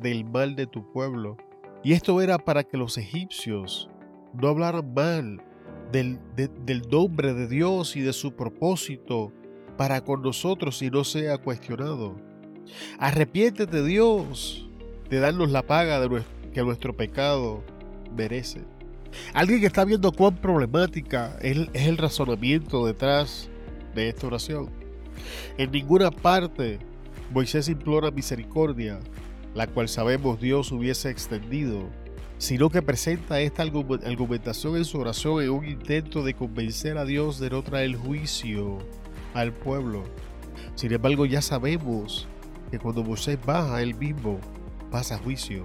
del 0.00 0.24
mal 0.24 0.56
de 0.56 0.66
tu 0.66 0.90
pueblo. 0.92 1.36
Y 1.82 1.92
esto 1.92 2.20
era 2.20 2.38
para 2.38 2.64
que 2.64 2.76
los 2.76 2.98
egipcios 2.98 3.88
no 4.34 4.48
hablaran 4.48 4.92
mal 4.92 5.42
del, 5.92 6.18
del 6.36 6.82
nombre 6.90 7.34
de 7.34 7.48
Dios 7.48 7.96
y 7.96 8.00
de 8.00 8.12
su 8.12 8.34
propósito 8.34 9.32
para 9.76 10.02
con 10.02 10.22
nosotros 10.22 10.82
y 10.82 10.90
no 10.90 11.04
sea 11.04 11.38
cuestionado. 11.38 12.16
Arrepiéntete 12.98 13.82
Dios 13.84 14.68
de 15.08 15.20
darnos 15.20 15.50
la 15.50 15.62
paga 15.62 16.00
de 16.00 16.22
que 16.52 16.62
nuestro 16.62 16.96
pecado 16.96 17.64
merece. 18.14 18.62
Alguien 19.34 19.60
que 19.60 19.66
está 19.66 19.84
viendo 19.84 20.12
cuán 20.12 20.36
problemática 20.36 21.36
es, 21.40 21.68
el 21.72 21.96
razonamiento 21.98 22.86
detrás 22.86 23.48
de 23.94 24.08
esta 24.08 24.26
oración. 24.26 24.70
En 25.58 25.70
ninguna 25.72 26.10
parte 26.10 26.78
Moisés 27.32 27.68
implora 27.68 28.10
misericordia, 28.10 29.00
la 29.54 29.66
cual 29.66 29.88
sabemos 29.88 30.40
Dios 30.40 30.72
hubiese 30.72 31.10
extendido, 31.10 31.88
sino 32.38 32.70
que 32.70 32.82
presenta 32.82 33.40
esta 33.40 33.62
argumentación 33.62 34.76
en 34.76 34.84
su 34.84 34.98
oración 34.98 35.42
en 35.42 35.50
un 35.50 35.66
intento 35.66 36.22
de 36.22 36.34
convencer 36.34 36.98
a 36.98 37.04
Dios 37.04 37.38
de 37.38 37.50
no 37.50 37.62
traer 37.62 37.96
juicio 37.96 38.78
al 39.34 39.52
pueblo. 39.52 40.04
Sin 40.74 40.92
embargo, 40.92 41.26
ya 41.26 41.42
sabemos 41.42 42.26
que 42.70 42.78
cuando 42.78 43.02
Moisés 43.02 43.38
baja, 43.44 43.82
él 43.82 43.94
mismo 43.94 44.38
pasa 44.90 45.18
juicio 45.18 45.64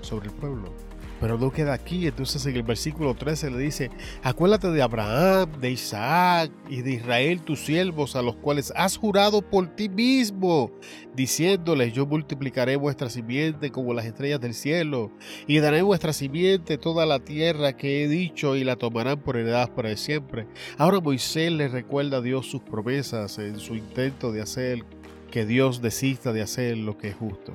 sobre 0.00 0.28
el 0.28 0.34
pueblo. 0.34 0.85
Pero 1.20 1.38
no 1.38 1.50
queda 1.50 1.72
aquí. 1.72 2.06
Entonces 2.06 2.44
en 2.46 2.56
el 2.56 2.62
versículo 2.62 3.14
13 3.14 3.50
le 3.50 3.58
dice, 3.58 3.90
acuérdate 4.22 4.70
de 4.70 4.82
Abraham, 4.82 5.50
de 5.60 5.70
Isaac 5.70 6.50
y 6.68 6.82
de 6.82 6.92
Israel, 6.92 7.40
tus 7.42 7.60
siervos, 7.60 8.16
a 8.16 8.22
los 8.22 8.36
cuales 8.36 8.72
has 8.76 8.96
jurado 8.96 9.42
por 9.42 9.74
ti 9.74 9.88
mismo, 9.88 10.72
diciéndoles, 11.14 11.92
yo 11.92 12.06
multiplicaré 12.06 12.76
vuestra 12.76 13.10
simiente 13.10 13.70
como 13.70 13.94
las 13.94 14.04
estrellas 14.04 14.40
del 14.40 14.54
cielo, 14.54 15.10
y 15.46 15.58
daré 15.58 15.82
vuestra 15.82 16.12
simiente 16.12 16.78
toda 16.78 17.06
la 17.06 17.20
tierra 17.20 17.76
que 17.76 18.04
he 18.04 18.08
dicho, 18.08 18.56
y 18.56 18.64
la 18.64 18.76
tomarán 18.76 19.20
por 19.20 19.36
heredad 19.36 19.70
para 19.72 19.96
siempre. 19.96 20.46
Ahora 20.78 21.00
Moisés 21.00 21.52
le 21.52 21.68
recuerda 21.68 22.18
a 22.18 22.22
Dios 22.22 22.46
sus 22.46 22.62
promesas 22.62 23.38
en 23.38 23.58
su 23.58 23.74
intento 23.74 24.32
de 24.32 24.42
hacer 24.42 24.84
que 25.30 25.46
Dios 25.46 25.82
desista 25.82 26.32
de 26.32 26.42
hacer 26.42 26.76
lo 26.76 26.96
que 26.98 27.08
es 27.08 27.14
justo. 27.14 27.52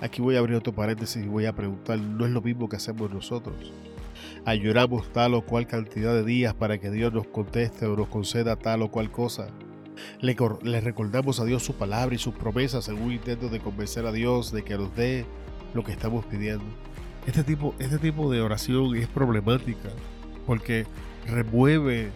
Aquí 0.00 0.22
voy 0.22 0.36
a 0.36 0.38
abrir 0.38 0.56
otro 0.56 0.72
paréntesis 0.72 1.22
y 1.22 1.28
voy 1.28 1.44
a 1.44 1.54
preguntar, 1.54 1.98
¿no 1.98 2.24
es 2.24 2.32
lo 2.32 2.40
mismo 2.40 2.68
que 2.68 2.76
hacemos 2.76 3.12
nosotros? 3.12 3.72
Ayunamos 4.46 5.12
tal 5.12 5.34
o 5.34 5.42
cual 5.42 5.66
cantidad 5.66 6.14
de 6.14 6.24
días 6.24 6.54
para 6.54 6.78
que 6.78 6.90
Dios 6.90 7.12
nos 7.12 7.26
conteste 7.26 7.84
o 7.84 7.96
nos 7.96 8.08
conceda 8.08 8.56
tal 8.56 8.80
o 8.80 8.90
cual 8.90 9.10
cosa. 9.10 9.48
Le, 10.20 10.34
le, 10.62 10.80
recordamos 10.80 11.40
a 11.40 11.44
Dios 11.44 11.62
su 11.62 11.74
palabra 11.74 12.14
y 12.14 12.18
sus 12.18 12.34
promesas 12.34 12.88
en 12.88 13.02
un 13.02 13.12
intento 13.12 13.50
de 13.50 13.60
convencer 13.60 14.06
a 14.06 14.12
Dios 14.12 14.50
de 14.52 14.62
que 14.62 14.78
nos 14.78 14.94
dé 14.96 15.26
lo 15.74 15.84
que 15.84 15.92
estamos 15.92 16.24
pidiendo. 16.24 16.64
Este 17.26 17.44
tipo, 17.44 17.74
este 17.78 17.98
tipo 17.98 18.32
de 18.32 18.40
oración 18.40 18.96
es 18.96 19.06
problemática 19.06 19.90
porque 20.46 20.86
remueve 21.26 22.10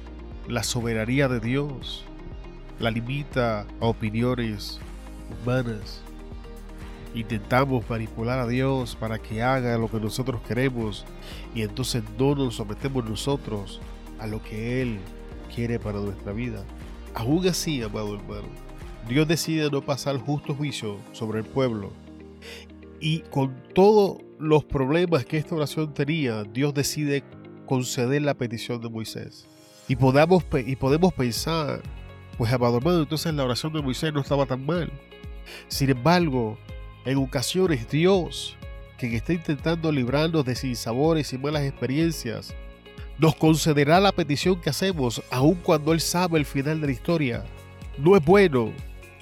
la 0.49 0.63
soberanía 0.63 1.29
de 1.29 1.41
Dios, 1.41 2.07
la 2.79 2.91
limita 2.91 3.67
a 3.81 3.87
opiniones 3.87 4.81
humanas 5.43 6.04
intentamos 7.15 7.89
manipular 7.89 8.39
a 8.39 8.47
Dios 8.47 8.97
para 8.97 9.19
que 9.19 9.43
haga 9.43 9.79
lo 9.79 9.89
que 9.89 10.01
nosotros 10.01 10.41
queremos 10.43 11.05
y 11.55 11.63
entonces 11.63 12.03
no 12.19 12.35
nos 12.35 12.57
sometemos 12.57 13.05
nosotros 13.05 13.81
a 14.19 14.27
lo 14.27 14.43
que 14.43 14.83
Él 14.83 14.99
quiere 15.55 15.79
para 15.79 16.01
nuestra 16.01 16.33
vida. 16.33 16.65
Aún 17.15 17.47
así, 17.47 17.83
amado 17.83 18.17
hermano, 18.17 18.49
Dios 19.09 19.29
decide 19.29 19.71
no 19.71 19.83
pasar 19.83 20.19
justo 20.19 20.55
juicio 20.55 20.99
sobre 21.13 21.41
el 21.41 21.45
pueblo 21.45 21.93
y 23.01 23.21
con 23.31 23.55
todos 23.75 24.19
los 24.39 24.65
problemas 24.65 25.25
que 25.25 25.37
esta 25.37 25.55
oración 25.55 25.93
tenía, 25.93 26.43
Dios 26.45 26.73
decide 26.75 27.23
conceder 27.67 28.23
la 28.23 28.35
petición 28.35 28.81
de 28.81 28.89
Moisés. 28.89 29.47
Y 29.89 29.97
podemos, 29.97 30.43
y 30.67 30.77
podemos 30.77 31.13
pensar, 31.13 31.83
pues 32.39 32.51
amado 32.53 32.79
hermano, 32.79 33.01
entonces 33.01 33.35
la 33.35 33.45
oración 33.45 33.73
de 33.73 33.83
Moisés 33.83 34.13
no 34.13 34.21
estaba 34.21 34.47
tan 34.47 34.65
mal. 34.65 34.91
Sin 35.69 35.91
embargo, 35.91 36.57
en 37.05 37.19
ocasiones 37.19 37.89
Dios, 37.91 38.57
quien 38.99 39.15
está 39.15 39.33
intentando 39.33 39.93
librarnos 39.93 40.45
de 40.45 40.55
sinsabores 40.55 41.33
y 41.33 41.39
malas 41.39 41.65
experiencias, 41.65 42.55
nos 43.19 43.37
concederá 43.37 44.01
la 44.01 44.13
petición 44.13 44.61
que 44.61 44.71
hacemos 44.71 45.23
aun 45.31 45.55
cuando 45.57 45.93
Él 45.93 46.01
sabe 46.01 46.39
el 46.39 46.45
final 46.45 46.81
de 46.81 46.87
la 46.87 46.93
historia. 46.93 47.45
No 47.99 48.17
es 48.17 48.25
bueno 48.25 48.73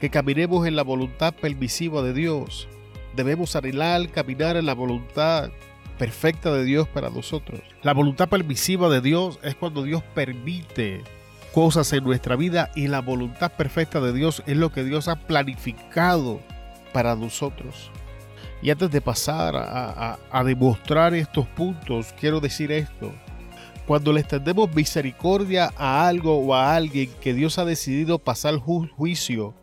que 0.01 0.11
caminemos 0.11 0.67
en 0.67 0.77
la 0.77 0.83
voluntad 0.83 1.35
permisiva 1.35 2.03
de 2.03 2.15
Dios. 2.15 2.69
Debemos 3.15 3.55
anhelar 3.55 4.09
caminar 4.11 4.57
en 4.57 4.67
la 4.67 4.75
voluntad 4.75 5.51
perfecta 5.99 6.53
de 6.53 6.65
Dios 6.65 6.89
para 6.89 7.11
nosotros. 7.11 7.61
La 7.83 7.93
voluntad 7.93 8.29
permisiva 8.29 8.89
de 8.89 9.01
Dios 9.01 9.39
es 9.43 9.55
cuando 9.55 9.83
Dios 9.83 10.03
permite 10.15 11.03
cosas 11.53 11.93
en 11.93 12.03
nuestra 12.05 12.35
vida 12.35 12.71
y 12.75 12.89
la 12.89 13.01
voluntad 13.01 13.53
perfecta 13.53 14.01
de 14.01 14.13
Dios 14.13 14.43
es 14.47 14.57
lo 14.57 14.73
que 14.73 14.85
Dios 14.85 15.09
ha 15.09 15.17
planificado 15.17 16.41
para 16.93 17.17
nosotros. 17.17 17.91
Y 18.63 18.71
antes 18.71 18.91
de 18.91 19.01
pasar 19.01 19.57
a, 19.57 20.45
demostrar 20.45 21.15
estos 21.15 21.49
puntos, 21.49 22.15
quiero 22.19 22.41
decir 22.41 22.71
esto. 22.71 23.13
Cuando 23.87 24.13
le 24.13 24.21
extendemos 24.21 24.73
misericordia 24.73 25.73
a 25.77 26.07
algo 26.07 26.39
o 26.39 26.55
a 26.55 26.77
alguien 26.77 27.11
que 27.21 27.35
Dios 27.35 27.59
ha 27.59 27.65
decidido 27.65 28.21
pasar 28.21 28.57
juicio, 28.59 29.55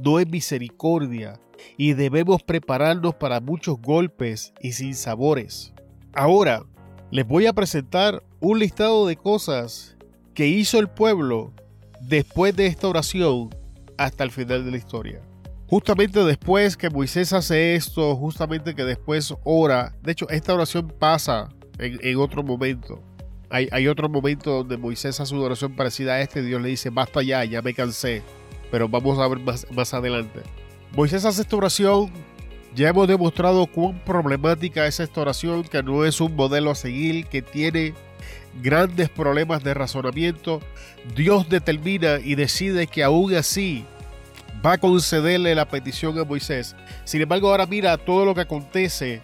no 0.00 0.20
es 0.20 0.28
misericordia 0.28 1.40
y 1.76 1.94
debemos 1.94 2.42
prepararnos 2.42 3.16
para 3.16 3.40
muchos 3.40 3.80
golpes 3.80 4.52
y 4.60 4.72
sin 4.72 4.94
sabores. 4.94 5.72
Ahora, 6.14 6.64
les 7.10 7.26
voy 7.26 7.46
a 7.46 7.52
presentar 7.52 8.22
un 8.40 8.60
listado 8.60 9.06
de 9.06 9.16
cosas 9.16 9.96
que 10.34 10.46
hizo 10.46 10.78
el 10.78 10.88
pueblo 10.88 11.52
después 12.00 12.54
de 12.54 12.66
esta 12.66 12.88
oración 12.88 13.50
hasta 13.96 14.22
el 14.22 14.30
final 14.30 14.64
de 14.64 14.70
la 14.70 14.76
historia. 14.76 15.20
Justamente 15.66 16.22
después 16.24 16.76
que 16.76 16.90
Moisés 16.90 17.32
hace 17.32 17.74
esto, 17.74 18.14
justamente 18.16 18.74
que 18.74 18.84
después 18.84 19.34
ora, 19.44 19.94
de 20.02 20.12
hecho 20.12 20.28
esta 20.28 20.54
oración 20.54 20.92
pasa 20.98 21.48
en, 21.78 22.16
otro 22.18 22.42
momento. 22.42 23.02
Hay, 23.50 23.86
otro 23.86 24.08
momento 24.08 24.50
donde 24.50 24.76
Moisés 24.76 25.20
hace 25.20 25.32
una 25.32 25.44
oración 25.44 25.76
parecida 25.76 26.14
a 26.14 26.20
este, 26.20 26.42
Dios 26.42 26.60
le 26.60 26.70
dice, 26.70 26.90
basta 26.90 27.22
ya, 27.22 27.44
ya 27.44 27.62
me 27.62 27.72
cansé, 27.72 28.22
pero 28.70 28.88
vamos 28.88 29.18
a 29.18 29.28
ver 29.28 29.38
más, 29.38 29.66
más 29.70 29.94
adelante. 29.94 30.40
Moisés 30.96 31.24
hace 31.24 31.42
esta 31.42 31.56
oración 31.56 32.10
ya 32.74 32.88
hemos 32.88 33.06
demostrado 33.06 33.66
cuán 33.66 34.00
problemática 34.04 34.86
es 34.86 34.98
esta 34.98 35.20
oración, 35.20 35.62
que 35.62 35.82
no 35.82 36.04
es 36.04 36.20
un 36.20 36.34
modelo 36.34 36.72
a 36.72 36.74
seguir, 36.74 37.26
que 37.26 37.40
tiene 37.40 37.94
grandes 38.60 39.08
problemas 39.08 39.62
de 39.62 39.74
razonamiento. 39.74 40.60
Dios 41.14 41.48
determina 41.48 42.18
y 42.18 42.34
decide 42.34 42.88
que 42.88 43.04
aún 43.04 43.32
así 43.36 43.84
va 44.64 44.72
a 44.72 44.78
concederle 44.78 45.54
la 45.54 45.68
petición 45.68 46.18
a 46.18 46.24
Moisés. 46.24 46.74
Sin 47.04 47.20
embargo, 47.20 47.50
ahora 47.50 47.66
mira 47.66 47.96
todo 47.98 48.24
lo 48.24 48.34
que 48.34 48.42
acontece 48.42 49.20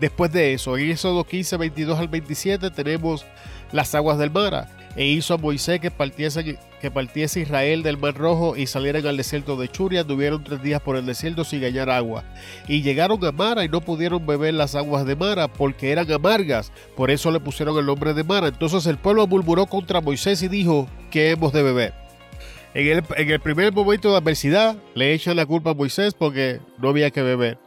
después 0.00 0.32
de 0.32 0.54
eso. 0.54 0.76
En 0.76 0.90
Éxodo 0.90 1.24
15, 1.24 1.56
22 1.56 1.98
al 1.98 2.08
27 2.08 2.70
tenemos 2.70 3.24
las 3.72 3.94
aguas 3.94 4.18
del 4.18 4.30
mar 4.30 4.66
e 4.96 5.06
hizo 5.06 5.34
a 5.34 5.38
Moisés 5.38 5.78
que 5.78 5.92
partiese, 5.92 6.58
que 6.80 6.90
partiese 6.90 7.40
Israel 7.40 7.84
del 7.84 7.96
Mar 7.96 8.14
Rojo 8.14 8.56
y 8.56 8.66
salieran 8.66 9.06
al 9.06 9.16
desierto 9.16 9.56
de 9.56 9.68
Churia. 9.68 10.04
Tuvieron 10.04 10.42
tres 10.42 10.60
días 10.62 10.80
por 10.80 10.96
el 10.96 11.06
desierto 11.06 11.44
sin 11.44 11.62
hallar 11.62 11.90
agua. 11.90 12.24
Y 12.66 12.82
llegaron 12.82 13.24
a 13.24 13.30
Mara 13.30 13.64
y 13.64 13.68
no 13.68 13.80
pudieron 13.80 14.26
beber 14.26 14.54
las 14.54 14.74
aguas 14.74 15.06
de 15.06 15.14
Mara 15.14 15.46
porque 15.46 15.92
eran 15.92 16.10
amargas. 16.10 16.72
Por 16.96 17.12
eso 17.12 17.30
le 17.30 17.38
pusieron 17.38 17.78
el 17.78 17.86
nombre 17.86 18.14
de 18.14 18.24
Mara. 18.24 18.48
Entonces 18.48 18.86
el 18.86 18.98
pueblo 18.98 19.26
murmuró 19.28 19.66
contra 19.66 20.00
Moisés 20.00 20.42
y 20.42 20.48
dijo, 20.48 20.88
¿qué 21.10 21.30
hemos 21.30 21.52
de 21.52 21.62
beber? 21.62 22.09
En 22.72 23.04
el, 23.30 23.40
primer 23.40 23.72
momento 23.72 24.12
de 24.12 24.18
adversidad 24.18 24.76
le 24.94 25.12
echan 25.12 25.36
la 25.36 25.44
culpa 25.44 25.70
a 25.70 25.74
Moisés 25.74 26.14
porque 26.14 26.60
no 26.78 26.90
había 26.90 27.10
que 27.10 27.22
beber. 27.22 27.58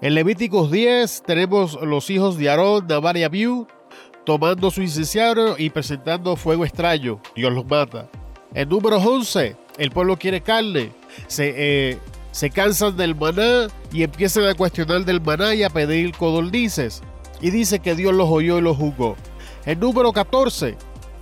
En 0.00 0.14
Levíticos 0.14 0.70
10 0.70 1.22
tenemos 1.26 1.78
los 1.82 2.08
hijos 2.08 2.38
de 2.38 2.48
Aarón, 2.48 2.86
Navar 2.86 3.16
y 3.18 3.24
Abiú 3.24 3.66
tomando 4.24 4.70
su 4.70 4.80
incenciario 4.80 5.56
y 5.58 5.68
presentando 5.70 6.36
fuego 6.36 6.64
extraño. 6.64 7.20
Dios 7.36 7.52
los 7.52 7.66
mata. 7.66 8.08
En 8.54 8.68
número 8.70 8.96
11, 8.96 9.56
el 9.76 9.90
pueblo 9.90 10.16
quiere 10.16 10.40
carne. 10.40 10.92
Se, 11.26 11.54
eh, 11.56 11.98
se 12.30 12.50
cansan 12.50 12.96
del 12.96 13.14
maná 13.14 13.68
y 13.92 14.02
empiezan 14.02 14.44
a 14.44 14.54
cuestionar 14.54 15.04
del 15.04 15.20
maná 15.20 15.54
y 15.54 15.62
a 15.62 15.70
pedir 15.70 16.12
codornices. 16.12 17.02
Y 17.42 17.50
dice 17.50 17.80
que 17.80 17.94
Dios 17.94 18.14
los 18.14 18.28
oyó 18.30 18.58
y 18.58 18.62
los 18.62 18.76
juzgó. 18.76 19.16
En 19.66 19.80
número 19.80 20.12
14, 20.12 20.76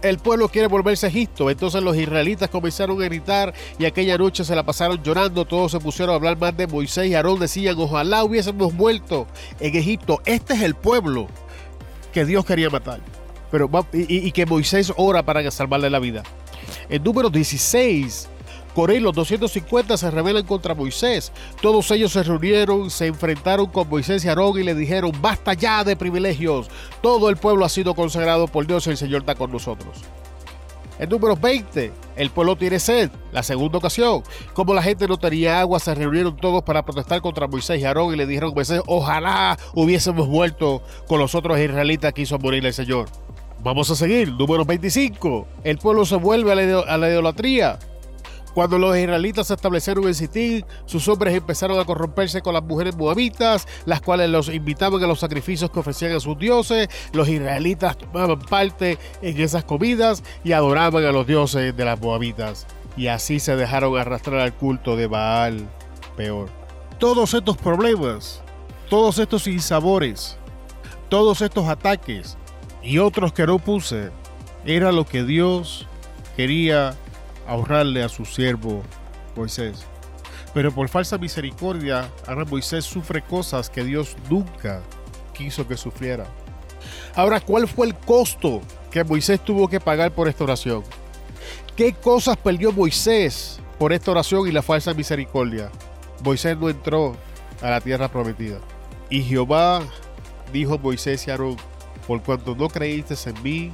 el 0.09 0.19
pueblo 0.19 0.49
quiere 0.49 0.69
volverse 0.69 1.07
a 1.07 1.09
Egipto. 1.09 1.51
Entonces 1.51 1.83
los 1.83 1.97
israelitas 1.97 2.49
comenzaron 2.49 3.01
a 3.01 3.05
gritar 3.05 3.55
y 3.79 3.85
aquella 3.85 4.19
noche 4.19 4.45
se 4.45 4.55
la 4.55 4.64
pasaron 4.64 5.03
llorando. 5.03 5.45
Todos 5.45 5.73
se 5.73 5.81
pusieron 5.81 6.12
a 6.12 6.16
hablar 6.16 6.38
más 6.38 6.57
de 6.57 6.66
Moisés 6.66 7.07
y 7.07 7.14
Aarón. 7.14 7.40
Decían, 7.40 7.77
ojalá 7.79 8.25
hubiésemos 8.25 8.73
muerto 8.73 9.27
en 9.61 9.77
Egipto. 9.77 10.21
Este 10.25 10.55
es 10.55 10.62
el 10.62 10.75
pueblo 10.75 11.29
que 12.12 12.25
Dios 12.25 12.45
quería 12.45 12.71
matar. 12.71 13.01
Pero, 13.51 13.71
y, 13.92 14.33
que 14.33 14.47
Moisés 14.47 14.92
ora 14.97 15.23
para 15.23 15.49
salvarle 15.51 15.90
la 15.90 15.99
vida. 15.99 16.23
En 16.88 17.03
número 17.03 17.31
16, 17.31 18.29
Coré 18.77 19.01
los 19.01 19.15
250 19.15 19.97
se 19.97 20.11
rebelan 20.11 20.45
contra 20.45 20.75
Moisés. 20.75 21.33
Todos 21.62 21.91
ellos 21.93 22.12
se 22.12 22.23
reunieron, 22.23 22.91
se 22.91 23.07
enfrentaron 23.07 23.69
con 23.69 23.89
Moisés 23.89 24.23
y 24.23 24.29
Aarón 24.29 24.61
y 24.61 24.65
le 24.65 24.75
dijeron, 24.75 25.12
basta 25.23 25.55
ya 25.55 25.83
de 25.83 25.97
privilegios. 25.97 26.69
Todo 27.01 27.31
el 27.31 27.39
pueblo 27.39 27.65
ha 27.65 27.71
sido 27.71 27.95
consagrado 27.95 28.49
por 28.49 28.67
Dios 28.67 28.87
y 28.87 28.91
el 28.91 28.99
Señor 28.99 29.21
está 29.23 29.35
con 29.35 29.51
nosotros. 29.51 30.03
En 30.99 31.09
número 31.09 31.37
20, 31.37 31.91
el 32.17 32.29
pueblo 32.29 32.55
tiene 32.55 32.79
sed. 32.79 33.11
La 33.33 33.43
segunda 33.43 33.79
ocasión, 33.79 34.23
como 34.53 34.75
la 34.75 34.83
gente 34.83 35.09
no 35.09 35.17
tenía 35.17 35.59
agua, 35.59 35.81
se 35.81 35.95
reunieron 35.95 36.37
todos 36.37 36.62
para 36.62 36.85
protestar 36.85 37.23
contra 37.23 37.49
Moisés 37.49 37.81
y 37.81 37.87
Aarón 37.87 38.12
y 38.12 38.19
le 38.19 38.27
dijeron 38.27 38.53
Moisés, 38.55 38.83
ojalá 38.87 39.59
hubiésemos 39.73 40.29
muerto 40.29 40.83
con 41.09 41.19
los 41.19 41.35
otros 41.35 41.59
israelitas 41.59 42.12
que 42.12 42.21
hizo 42.21 42.39
morir 42.39 42.67
el 42.67 42.75
Señor. 42.75 43.09
Vamos 43.62 43.91
a 43.91 43.97
seguir. 43.97 44.33
Número 44.33 44.67
25, 44.67 45.47
el 45.65 45.79
pueblo 45.79 46.05
se 46.05 46.17
vuelve 46.17 46.53
a 46.53 46.99
la 46.99 47.09
idolatría. 47.09 47.79
Cuando 48.57 48.79
los 48.79 48.97
israelitas 48.97 49.49
se 49.49 49.53
establecieron 49.53 50.07
en 50.07 50.14
Sitín, 50.14 50.64
sus 50.87 51.07
hombres 51.09 51.35
empezaron 51.35 51.79
a 51.79 51.85
corromperse 51.85 52.40
con 52.40 52.55
las 52.55 52.62
mujeres 52.62 52.97
moabitas, 52.97 53.69
las 53.85 54.01
cuales 54.01 54.31
los 54.31 54.49
invitaban 54.49 55.05
a 55.05 55.07
los 55.07 55.21
sacrificios 55.21 55.71
que 55.71 55.81
ofrecían 55.81 56.12
a 56.12 56.21
sus 56.21 56.38
dioses. 56.38 56.88
Los 57.12 57.29
israelitas 57.29 57.99
tomaban 57.99 58.38
parte 58.38 58.97
en 59.21 59.38
esas 59.38 59.62
comidas 59.62 60.23
y 60.42 60.53
adoraban 60.53 61.05
a 61.05 61.12
los 61.12 61.27
dioses 61.27 61.77
de 61.77 61.85
las 61.85 62.01
moabitas. 62.01 62.66
Y 62.97 63.09
así 63.09 63.40
se 63.40 63.57
dejaron 63.57 63.99
arrastrar 63.99 64.40
al 64.40 64.55
culto 64.55 64.97
de 64.97 65.07
Baal. 65.07 65.69
Peor. 66.16 66.49
Todos 66.99 67.35
estos 67.35 67.59
problemas, 67.59 68.40
todos 68.88 69.19
estos 69.19 69.49
insabores, 69.49 70.38
todos 71.11 71.42
estos 71.42 71.69
ataques 71.69 72.38
y 72.83 73.01
otros 73.01 73.35
que 73.35 73.47
no 73.47 73.59
puse, 73.59 74.12
era 74.64 74.92
lo 74.92 75.05
que 75.05 75.25
Dios 75.25 75.87
quería 76.38 76.97
ahorrarle 77.46 78.02
a 78.02 78.09
su 78.09 78.24
siervo 78.24 78.82
Moisés. 79.37 79.87
Pero 80.54 80.72
por 80.72 80.88
falsa 80.88 81.18
misericordia, 81.18 82.11
ahora 82.26 82.44
Moisés 82.44 82.85
sufre 82.85 83.22
cosas 83.22 83.68
que 83.68 83.85
Dios 83.85 84.16
nunca 84.30 84.82
quiso 85.35 85.68
que 85.68 85.76
sufriera. 85.76 86.26
Ahora, 87.14 87.40
¿cuál 87.40 87.68
fue 87.68 87.87
el 87.87 87.94
costo 87.94 88.62
que 88.90 89.04
Moisés 89.04 89.40
tuvo 89.44 89.68
que 89.68 89.80
pagar 89.80 90.12
por 90.12 90.28
esta 90.28 90.44
oración? 90.44 90.82
¿Qué 91.76 91.92
cosas 91.92 92.37
perdió 92.37 92.72
Moisés 92.72 93.61
por 93.78 93.92
esta 93.92 94.11
oración 94.12 94.48
y 94.48 94.52
la 94.52 94.62
falsa 94.62 94.94
misericordia? 94.94 95.70
Moisés 96.24 96.56
no 96.56 96.70
entró 96.70 97.16
a 97.61 97.70
la 97.70 97.80
tierra 97.80 98.09
prometida. 98.09 98.59
Y 99.11 99.22
Jehová 99.22 99.82
dijo 100.52 100.74
a 100.74 100.78
Moisés 100.78 101.26
y 101.26 101.30
Aarón, 101.30 101.56
por 102.06 102.22
cuanto 102.22 102.54
no 102.54 102.68
creíste 102.68 103.14
en 103.28 103.42
mí 103.42 103.72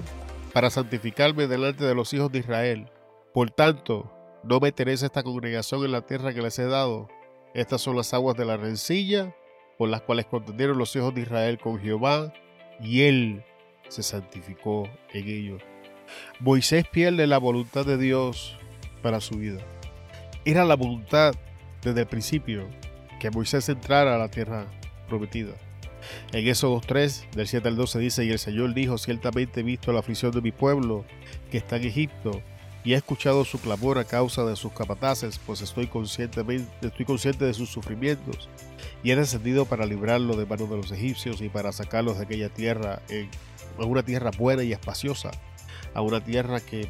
para 0.52 0.70
santificarme 0.70 1.46
delante 1.46 1.84
de 1.84 1.94
los 1.94 2.12
hijos 2.12 2.30
de 2.32 2.40
Israel, 2.40 2.86
por 3.32 3.50
tanto, 3.50 4.12
no 4.44 4.60
meteréis 4.60 5.02
esta 5.02 5.22
congregación 5.22 5.84
en 5.84 5.92
la 5.92 6.06
tierra 6.06 6.34
que 6.34 6.42
les 6.42 6.58
he 6.58 6.66
dado. 6.66 7.08
Estas 7.54 7.80
son 7.80 7.96
las 7.96 8.12
aguas 8.12 8.36
de 8.36 8.44
la 8.44 8.56
rencilla, 8.56 9.34
por 9.78 9.88
las 9.88 10.02
cuales 10.02 10.26
contendieron 10.26 10.78
los 10.78 10.94
hijos 10.96 11.14
de 11.14 11.22
Israel 11.22 11.58
con 11.58 11.80
Jehová, 11.80 12.32
y 12.80 13.02
él 13.02 13.44
se 13.88 14.02
santificó 14.02 14.88
en 15.12 15.28
ellos. 15.28 15.62
Moisés 16.40 16.86
pierde 16.90 17.26
la 17.26 17.38
voluntad 17.38 17.86
de 17.86 17.98
Dios 17.98 18.56
para 19.02 19.20
su 19.20 19.36
vida. 19.36 19.60
Era 20.44 20.64
la 20.64 20.76
voluntad 20.76 21.34
desde 21.82 22.00
el 22.00 22.06
principio 22.06 22.66
que 23.20 23.30
Moisés 23.30 23.68
entrara 23.68 24.14
a 24.14 24.18
la 24.18 24.28
tierra 24.28 24.66
prometida. 25.08 25.52
En 26.32 26.46
Éxodo 26.46 26.80
3, 26.84 27.28
del 27.36 27.46
7 27.46 27.68
al 27.68 27.76
12 27.76 27.98
dice, 28.00 28.24
y 28.24 28.30
el 28.30 28.38
Señor 28.38 28.74
dijo, 28.74 28.98
ciertamente 28.98 29.60
he 29.60 29.62
visto 29.62 29.92
la 29.92 30.00
aflicción 30.00 30.32
de 30.32 30.40
mi 30.40 30.50
pueblo 30.50 31.04
que 31.50 31.58
está 31.58 31.76
en 31.76 31.84
Egipto, 31.84 32.42
y 32.84 32.94
he 32.94 32.96
escuchado 32.96 33.44
su 33.44 33.60
clamor 33.60 33.98
a 33.98 34.04
causa 34.04 34.44
de 34.44 34.56
sus 34.56 34.72
capataces, 34.72 35.40
pues 35.46 35.60
estoy, 35.60 35.86
consciente 35.86 36.42
de 36.42 37.54
sus 37.54 37.70
sufrimientos, 37.70 38.48
y 39.02 39.10
he 39.10 39.16
descendido 39.16 39.66
para 39.66 39.86
librarlo 39.86 40.36
de 40.36 40.46
manos 40.46 40.68
de 40.68 40.76
los 40.76 40.90
egipcios 40.90 41.40
y 41.40 41.48
para 41.48 41.72
sacarlos 41.72 42.18
de 42.18 42.24
aquella 42.24 42.48
tierra 42.48 43.00
en, 43.08 43.28
a 43.78 43.84
una 43.84 44.02
tierra 44.02 44.30
buena 44.36 44.64
y 44.64 44.72
espaciosa, 44.72 45.30
a 45.94 46.00
una 46.00 46.24
tierra 46.24 46.60
que, 46.60 46.88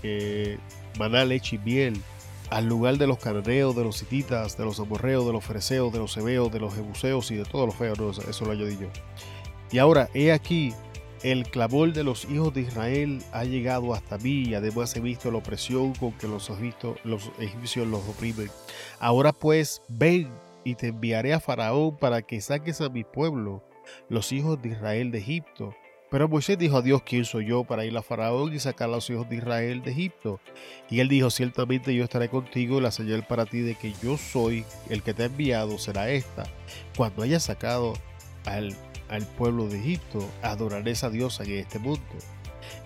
que 0.00 0.58
maná 0.98 1.24
leche 1.24 1.56
y 1.56 1.58
miel, 1.58 2.00
al 2.50 2.66
lugar 2.66 2.98
de 2.98 3.06
los 3.06 3.18
cananeos, 3.18 3.74
de 3.74 3.84
los 3.84 4.00
hititas, 4.02 4.56
de 4.56 4.64
los 4.64 4.78
amorreos, 4.78 5.26
de 5.26 5.32
los 5.32 5.44
fereceos, 5.44 5.92
de 5.92 5.98
los 5.98 6.16
hebeos, 6.16 6.52
de 6.52 6.60
los 6.60 6.74
jebuseos 6.74 7.30
y 7.30 7.36
de 7.36 7.44
todos 7.44 7.66
los 7.66 7.74
feos, 7.74 8.18
eso 8.18 8.44
lo 8.44 8.52
añadí 8.52 8.78
yo. 8.78 8.88
Y 9.70 9.78
ahora, 9.78 10.08
he 10.14 10.30
aquí 10.30 10.72
el 11.24 11.44
clamor 11.48 11.94
de 11.94 12.04
los 12.04 12.26
hijos 12.26 12.52
de 12.52 12.60
Israel 12.60 13.22
ha 13.32 13.44
llegado 13.44 13.94
hasta 13.94 14.18
mí 14.18 14.44
y 14.46 14.54
además 14.54 14.94
he 14.94 15.00
visto 15.00 15.30
la 15.30 15.38
opresión 15.38 15.94
con 15.94 16.12
que 16.12 16.28
los, 16.28 16.50
los 17.02 17.32
egipcios 17.40 17.88
los 17.88 18.06
oprimen. 18.06 18.50
Ahora 19.00 19.32
pues 19.32 19.80
ven 19.88 20.28
y 20.64 20.74
te 20.74 20.88
enviaré 20.88 21.32
a 21.32 21.40
Faraón 21.40 21.96
para 21.96 22.20
que 22.20 22.42
saques 22.42 22.82
a 22.82 22.90
mi 22.90 23.04
pueblo, 23.04 23.64
los 24.10 24.32
hijos 24.32 24.60
de 24.60 24.68
Israel 24.68 25.10
de 25.10 25.18
Egipto. 25.18 25.74
Pero 26.10 26.28
Moisés 26.28 26.58
dijo 26.58 26.76
a 26.76 26.82
Dios, 26.82 27.02
¿quién 27.02 27.24
soy 27.24 27.46
yo 27.46 27.64
para 27.64 27.86
ir 27.86 27.96
a 27.96 28.02
Faraón 28.02 28.52
y 28.52 28.58
sacar 28.58 28.90
a 28.90 28.92
los 28.92 29.08
hijos 29.08 29.26
de 29.30 29.36
Israel 29.36 29.82
de 29.82 29.92
Egipto? 29.92 30.40
Y 30.90 31.00
él 31.00 31.08
dijo, 31.08 31.30
ciertamente 31.30 31.94
yo 31.94 32.04
estaré 32.04 32.28
contigo 32.28 32.78
y 32.78 32.82
la 32.82 32.90
señal 32.90 33.26
para 33.26 33.46
ti 33.46 33.60
de 33.60 33.76
que 33.76 33.94
yo 34.02 34.18
soy 34.18 34.66
el 34.90 35.02
que 35.02 35.14
te 35.14 35.22
ha 35.22 35.26
enviado 35.26 35.78
será 35.78 36.10
esta. 36.10 36.44
Cuando 36.96 37.22
hayas 37.22 37.44
sacado 37.44 37.94
al, 38.44 38.76
al 39.14 39.26
pueblo 39.26 39.68
de 39.68 39.78
Egipto, 39.78 40.28
adoraré 40.42 40.94
a 41.00 41.10
Dios 41.10 41.40
en 41.40 41.52
este 41.52 41.78
mundo. 41.78 42.00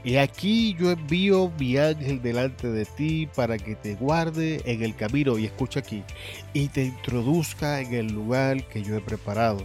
Y 0.05 0.17
aquí 0.17 0.77
yo 0.79 0.91
envío 0.91 1.51
mi 1.59 1.77
ángel 1.77 2.21
delante 2.21 2.69
de 2.69 2.85
ti 2.85 3.29
para 3.35 3.59
que 3.59 3.75
te 3.75 3.95
guarde 3.95 4.61
en 4.65 4.83
el 4.83 4.95
camino, 4.95 5.39
y 5.39 5.47
escucha 5.47 5.81
aquí, 5.81 6.05
y 6.53 6.69
te 6.69 6.85
introduzca 6.85 7.81
en 7.81 7.95
el 7.95 8.07
lugar 8.09 8.67
que 8.69 8.83
yo 8.83 8.97
he 8.97 9.01
preparado. 9.01 9.65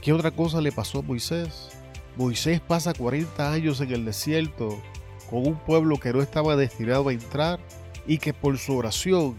¿Qué 0.00 0.12
otra 0.12 0.30
cosa 0.30 0.60
le 0.60 0.72
pasó 0.72 1.00
a 1.00 1.02
Moisés? 1.02 1.70
Moisés 2.16 2.60
pasa 2.60 2.94
40 2.94 3.52
años 3.52 3.80
en 3.80 3.92
el 3.92 4.04
desierto 4.04 4.80
con 5.28 5.46
un 5.46 5.56
pueblo 5.56 5.98
que 5.98 6.12
no 6.12 6.22
estaba 6.22 6.54
destinado 6.56 7.08
a 7.08 7.12
entrar 7.12 7.58
y 8.06 8.18
que 8.18 8.32
por 8.32 8.56
su 8.58 8.76
oración 8.76 9.36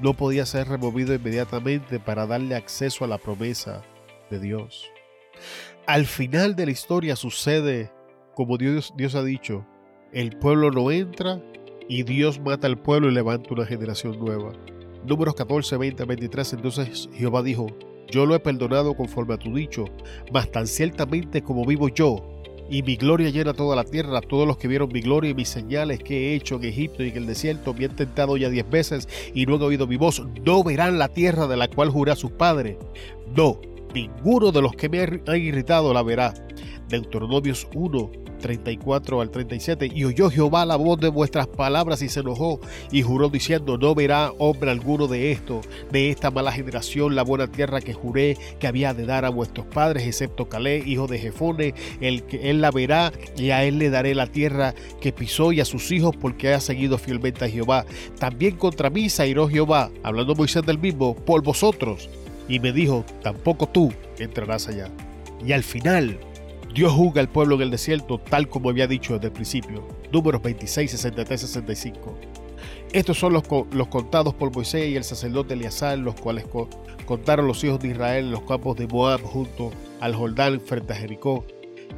no 0.00 0.14
podía 0.14 0.44
ser 0.44 0.68
removido 0.68 1.14
inmediatamente 1.14 2.00
para 2.00 2.26
darle 2.26 2.56
acceso 2.56 3.04
a 3.04 3.08
la 3.08 3.18
promesa 3.18 3.82
de 4.30 4.40
Dios. 4.40 4.90
Al 5.86 6.06
final 6.06 6.56
de 6.56 6.66
la 6.66 6.72
historia 6.72 7.16
sucede 7.16 7.92
como 8.34 8.58
Dios, 8.58 8.92
Dios 8.96 9.14
ha 9.14 9.22
dicho, 9.22 9.66
el 10.12 10.36
pueblo 10.38 10.70
no 10.70 10.90
entra 10.90 11.40
y 11.88 12.02
Dios 12.02 12.40
mata 12.40 12.66
al 12.66 12.78
pueblo 12.78 13.08
y 13.08 13.14
levanta 13.14 13.54
una 13.54 13.64
generación 13.64 14.18
nueva. 14.18 14.52
Números 15.06 15.34
14, 15.34 15.76
20, 15.76 16.04
23, 16.04 16.52
entonces 16.54 17.08
Jehová 17.14 17.42
dijo, 17.42 17.66
yo 18.10 18.26
lo 18.26 18.34
he 18.34 18.40
perdonado 18.40 18.94
conforme 18.94 19.34
a 19.34 19.38
tu 19.38 19.54
dicho, 19.54 19.84
mas 20.32 20.50
tan 20.50 20.66
ciertamente 20.66 21.42
como 21.42 21.64
vivo 21.64 21.88
yo, 21.88 22.36
y 22.68 22.82
mi 22.82 22.96
gloria 22.96 23.30
llena 23.30 23.54
toda 23.54 23.76
la 23.76 23.84
tierra, 23.84 24.20
todos 24.20 24.46
los 24.46 24.56
que 24.56 24.68
vieron 24.68 24.90
mi 24.92 25.00
gloria 25.00 25.30
y 25.30 25.34
mis 25.34 25.48
señales 25.48 26.00
que 26.02 26.32
he 26.32 26.34
hecho 26.34 26.56
en 26.56 26.64
Egipto 26.64 27.04
y 27.04 27.08
en 27.08 27.16
el 27.16 27.26
desierto, 27.26 27.74
me 27.74 27.84
han 27.84 27.96
tentado 27.96 28.36
ya 28.36 28.48
diez 28.48 28.68
veces 28.68 29.08
y 29.34 29.46
no 29.46 29.56
han 29.56 29.62
oído 29.62 29.86
mi 29.86 29.96
voz, 29.96 30.22
no 30.44 30.64
verán 30.64 30.98
la 30.98 31.08
tierra 31.08 31.46
de 31.46 31.56
la 31.56 31.68
cual 31.68 31.90
juré 31.90 32.12
a 32.12 32.16
sus 32.16 32.32
padres. 32.32 32.76
No, 33.36 33.60
ninguno 33.96 34.52
de 34.52 34.60
los 34.60 34.72
que 34.72 34.90
me 34.90 35.00
han 35.00 35.40
irritado 35.40 35.94
la 35.94 36.02
verá. 36.02 36.34
Deuteronomios 36.88 37.66
1, 37.74 38.10
34 38.40 39.22
al 39.22 39.30
37. 39.30 39.90
Y 39.94 40.04
oyó 40.04 40.30
Jehová 40.30 40.66
la 40.66 40.76
voz 40.76 41.00
de 41.00 41.08
vuestras 41.08 41.46
palabras 41.46 42.02
y 42.02 42.10
se 42.10 42.20
enojó 42.20 42.60
y 42.92 43.00
juró 43.00 43.30
diciendo, 43.30 43.78
no 43.78 43.94
verá 43.94 44.32
hombre 44.38 44.70
alguno 44.70 45.08
de 45.08 45.32
esto, 45.32 45.62
de 45.90 46.10
esta 46.10 46.30
mala 46.30 46.52
generación, 46.52 47.16
la 47.16 47.22
buena 47.24 47.50
tierra 47.50 47.80
que 47.80 47.94
juré 47.94 48.36
que 48.60 48.66
había 48.66 48.92
de 48.92 49.06
dar 49.06 49.24
a 49.24 49.30
vuestros 49.30 49.66
padres, 49.66 50.06
excepto 50.06 50.48
Calé, 50.48 50.82
hijo 50.86 51.06
de 51.06 51.18
Jefone, 51.18 51.74
el 52.00 52.22
que 52.24 52.50
él 52.50 52.60
la 52.60 52.70
verá 52.70 53.12
y 53.36 53.50
a 53.50 53.64
él 53.64 53.78
le 53.78 53.88
daré 53.88 54.14
la 54.14 54.26
tierra 54.26 54.74
que 55.00 55.12
pisó 55.12 55.52
y 55.52 55.60
a 55.60 55.64
sus 55.64 55.90
hijos 55.90 56.14
porque 56.20 56.52
ha 56.52 56.60
seguido 56.60 56.98
fielmente 56.98 57.46
a 57.46 57.48
Jehová. 57.48 57.86
También 58.20 58.56
contra 58.56 58.90
mí 58.90 59.08
se 59.08 59.26
Jehová, 59.26 59.90
hablando 60.02 60.34
Moisés 60.34 60.64
del 60.64 60.78
mismo, 60.78 61.16
por 61.16 61.42
vosotros. 61.42 62.08
Y 62.48 62.60
me 62.60 62.72
dijo, 62.72 63.04
tampoco 63.22 63.68
tú 63.68 63.92
entrarás 64.18 64.68
allá. 64.68 64.90
Y 65.44 65.52
al 65.52 65.62
final 65.62 66.18
Dios 66.74 66.92
juzga 66.92 67.20
al 67.20 67.28
pueblo 67.28 67.56
en 67.56 67.62
el 67.62 67.70
desierto 67.70 68.18
tal 68.18 68.48
como 68.48 68.70
había 68.70 68.86
dicho 68.86 69.14
desde 69.14 69.28
el 69.28 69.32
principio. 69.32 69.86
Números 70.12 70.42
26, 70.42 70.90
63, 70.90 71.40
65. 71.40 72.18
Estos 72.92 73.18
son 73.18 73.32
los, 73.32 73.44
los 73.72 73.88
contados 73.88 74.34
por 74.34 74.54
Moisés 74.54 74.88
y 74.88 74.96
el 74.96 75.04
sacerdote 75.04 75.54
Eleazar, 75.54 75.98
los 75.98 76.14
cuales 76.14 76.46
contaron 77.04 77.46
los 77.46 77.62
hijos 77.64 77.80
de 77.80 77.88
Israel 77.88 78.26
en 78.26 78.30
los 78.30 78.42
campos 78.42 78.76
de 78.76 78.86
Moab 78.86 79.20
junto 79.22 79.70
al 80.00 80.14
Jordán 80.14 80.60
frente 80.60 80.92
a 80.92 80.96
Jericó. 80.96 81.44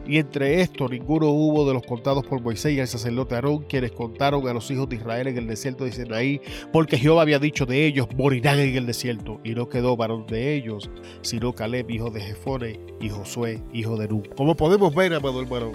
Y 0.06 0.18
entre 0.18 0.62
estos 0.62 0.90
ninguno 0.90 1.28
hubo 1.28 1.66
de 1.66 1.74
los 1.74 1.82
contados 1.82 2.26
por 2.26 2.40
Moisés 2.40 2.72
y 2.72 2.80
el 2.80 2.88
sacerdote 2.88 3.34
Aarón, 3.34 3.64
quienes 3.68 3.92
contaron 3.92 4.48
a 4.48 4.54
los 4.54 4.70
hijos 4.70 4.88
de 4.88 4.96
Israel 4.96 5.28
en 5.28 5.36
el 5.36 5.46
desierto 5.46 5.84
de 5.84 5.92
Sinaí, 5.92 6.40
porque 6.72 6.96
Jehová 6.96 7.22
había 7.22 7.38
dicho 7.38 7.66
de 7.66 7.84
ellos, 7.84 8.08
morirán 8.16 8.58
en 8.58 8.74
el 8.74 8.86
desierto. 8.86 9.38
Y 9.44 9.54
no 9.54 9.68
quedó 9.68 9.96
varón 9.96 10.26
de 10.26 10.54
ellos, 10.54 10.90
sino 11.20 11.52
Caleb, 11.52 11.90
hijo 11.90 12.10
de 12.10 12.22
Jefone, 12.22 12.80
y 13.00 13.10
Josué, 13.10 13.62
hijo 13.72 13.96
de 13.98 14.08
Nun. 14.08 14.22
Como 14.34 14.56
podemos 14.56 14.94
ver, 14.94 15.12
amado 15.12 15.42
hermano, 15.42 15.72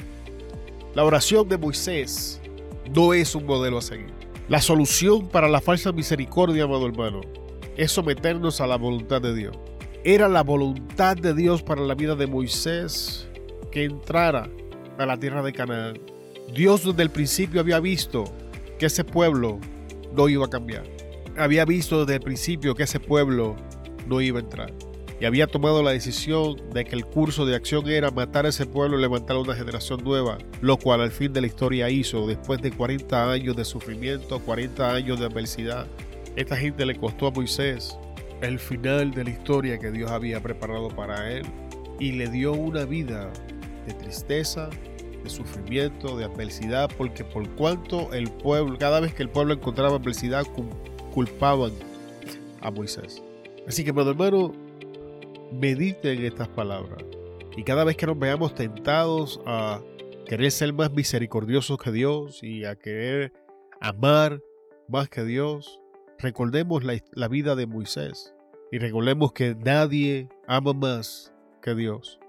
la 0.96 1.04
oración 1.04 1.48
de 1.48 1.58
Moisés 1.58 2.42
no 2.96 3.14
es 3.14 3.36
un 3.36 3.46
modelo 3.46 3.78
a 3.78 3.82
seguir. 3.82 4.14
La 4.50 4.62
solución 4.62 5.28
para 5.30 5.48
la 5.48 5.62
falsa 5.62 5.92
misericordia, 5.92 6.64
amado 6.64 6.88
hermano, 6.88 7.22
es 7.78 7.92
someternos 7.92 8.62
a 8.62 8.68
la 8.68 8.78
voluntad 8.78 9.22
de 9.22 9.34
Dios. 9.34 9.58
Era 10.04 10.28
la 10.28 10.44
voluntad 10.44 11.16
de 11.16 11.34
Dios 11.34 11.64
para 11.64 11.82
la 11.82 11.96
vida 11.96 12.16
de 12.16 12.28
Moisés 12.28 13.30
que 13.74 13.86
entrara 13.86 14.48
a 15.00 15.06
la 15.08 15.20
tierra 15.20 15.42
de 15.42 15.52
Canaán. 15.52 16.00
Dios 16.54 16.86
desde 16.86 17.02
el 17.02 17.10
principio 17.10 17.60
había 17.60 17.80
visto 17.80 18.24
que 18.78 18.86
ese 18.86 19.04
pueblo 19.04 19.60
no 20.16 20.30
iba 20.30 20.46
a 20.46 20.50
cambiar. 20.50 20.84
Había 21.36 21.66
visto 21.66 22.02
desde 22.02 22.18
el 22.18 22.22
principio 22.22 22.76
que 22.76 22.84
ese 22.84 23.00
pueblo 23.00 23.56
no 24.08 24.22
iba 24.22 24.38
a 24.38 24.44
entrar. 24.44 24.72
Y 25.20 25.26
había 25.26 25.48
tomado 25.48 25.82
la 25.82 25.90
decisión 25.90 26.58
de 26.72 26.86
que 26.86 26.96
el 26.96 27.06
curso 27.06 27.48
de 27.48 27.56
acción 27.56 27.90
era 27.90 28.12
matar 28.12 28.46
a 28.46 28.50
ese 28.50 28.68
pueblo 28.68 29.00
y 29.00 29.02
levantar 29.02 29.38
una 29.38 29.56
generación 29.56 30.04
nueva, 30.04 30.38
lo 30.62 30.78
cual 30.78 31.02
al 31.02 31.12
fin 31.12 31.34
de 31.34 31.42
la 31.42 31.48
historia 31.48 31.90
hizo 31.90 32.28
después 32.28 32.62
de 32.62 32.72
40 32.72 33.32
años 33.32 33.56
de 33.56 33.66
sufrimiento, 33.66 34.40
40 34.40 34.94
años 34.94 35.20
de 35.20 35.26
adversidad. 35.26 35.88
Esta 36.36 36.56
gente 36.58 36.86
le 36.86 36.96
costó 36.96 37.26
a 37.28 37.32
Moisés 37.32 37.98
el 38.42 38.60
final 38.60 39.12
de 39.12 39.24
la 39.24 39.30
historia 39.32 39.80
que 39.80 39.90
Dios 39.90 40.12
había 40.12 40.44
preparado 40.44 40.90
para 40.90 41.32
él 41.32 41.44
y 42.00 42.12
le 42.12 42.30
dio 42.30 42.54
una 42.54 42.86
vida 42.86 43.32
de 43.86 43.94
tristeza, 43.94 44.70
de 45.24 45.30
sufrimiento, 45.30 46.18
de 46.18 46.26
adversidad, 46.26 46.90
porque 46.98 47.24
por 47.24 47.48
cuanto 47.56 48.14
el 48.14 48.30
pueblo, 48.30 48.78
cada 48.78 49.00
vez 49.00 49.14
que 49.14 49.24
el 49.24 49.30
pueblo 49.30 49.54
encontraba 49.54 49.96
adversidad, 49.96 50.46
culpaban 51.14 51.72
a 52.62 52.72
Moisés. 52.72 53.24
Así 53.68 53.84
que, 53.84 53.92
hermano, 53.92 54.54
medite 55.52 56.14
en 56.14 56.26
estas 56.26 56.48
palabras. 56.50 57.04
Y 57.56 57.64
cada 57.64 57.84
vez 57.84 57.96
que 57.96 58.08
nos 58.08 58.18
veamos 58.18 58.56
tentados 58.56 59.40
a 59.46 59.80
querer 60.26 60.52
ser 60.52 60.74
más 60.74 60.92
misericordiosos 60.92 61.78
que 61.78 61.92
Dios 61.92 62.42
y 62.44 62.66
a 62.66 62.76
querer 62.76 63.32
amar 63.80 64.42
más 64.88 65.10
que 65.10 65.24
Dios, 65.24 65.80
recordemos 66.18 66.84
la, 66.84 67.00
la 67.14 67.28
vida 67.28 67.56
de 67.56 67.68
Moisés 67.68 68.34
y 68.72 68.80
recordemos 68.80 69.34
que 69.34 69.56
nadie 69.56 70.30
ama 70.48 70.74
más 70.74 71.34
que 71.62 71.76
Dios 71.76 72.20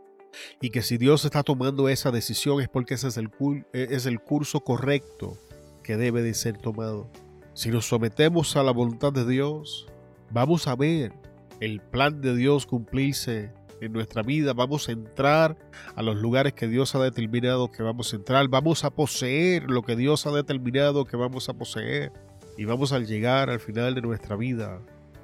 y 0.60 0.70
que 0.70 0.82
si 0.82 0.98
Dios 0.98 1.24
está 1.24 1.42
tomando 1.42 1.88
esa 1.88 2.10
decisión 2.10 2.60
es 2.60 2.68
porque 2.68 2.94
ese 2.94 3.08
es 3.08 3.16
el, 3.16 3.30
e, 3.72 3.88
es 3.90 4.06
el 4.06 4.20
curso 4.20 4.60
correcto 4.60 5.38
que 5.82 5.96
debe 5.96 6.22
de 6.22 6.34
ser 6.34 6.58
tomado. 6.58 7.10
Si 7.52 7.70
nos 7.70 7.86
sometemos 7.86 8.56
a 8.56 8.62
la 8.62 8.72
voluntad 8.72 9.12
de 9.12 9.26
Dios, 9.26 9.86
vamos 10.30 10.66
a 10.66 10.74
ver 10.74 11.12
el 11.60 11.80
plan 11.80 12.20
de 12.20 12.34
Dios 12.34 12.66
cumplirse 12.66 13.52
en 13.80 13.92
nuestra 13.92 14.22
vida, 14.22 14.52
vamos 14.52 14.88
a 14.88 14.92
entrar 14.92 15.56
a 15.94 16.02
los 16.02 16.16
lugares 16.16 16.54
que 16.54 16.68
Dios 16.68 16.94
ha 16.94 17.00
determinado 17.00 17.70
que 17.70 17.82
vamos 17.82 18.12
a 18.12 18.16
entrar, 18.16 18.48
vamos 18.48 18.84
a 18.84 18.90
poseer 18.90 19.64
lo 19.70 19.82
que 19.82 19.96
Dios 19.96 20.26
ha 20.26 20.30
determinado 20.30 21.04
que 21.04 21.16
vamos 21.16 21.48
a 21.48 21.54
poseer 21.54 22.12
y 22.56 22.64
vamos 22.64 22.92
a 22.92 22.98
llegar 22.98 23.50
al 23.50 23.60
final 23.60 23.94
de 23.94 24.02
nuestra 24.02 24.36
vida 24.36 24.80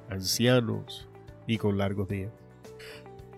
ancianos 0.09 1.07
y 1.47 1.57
con 1.57 1.77
largos 1.77 2.07
días. 2.07 2.31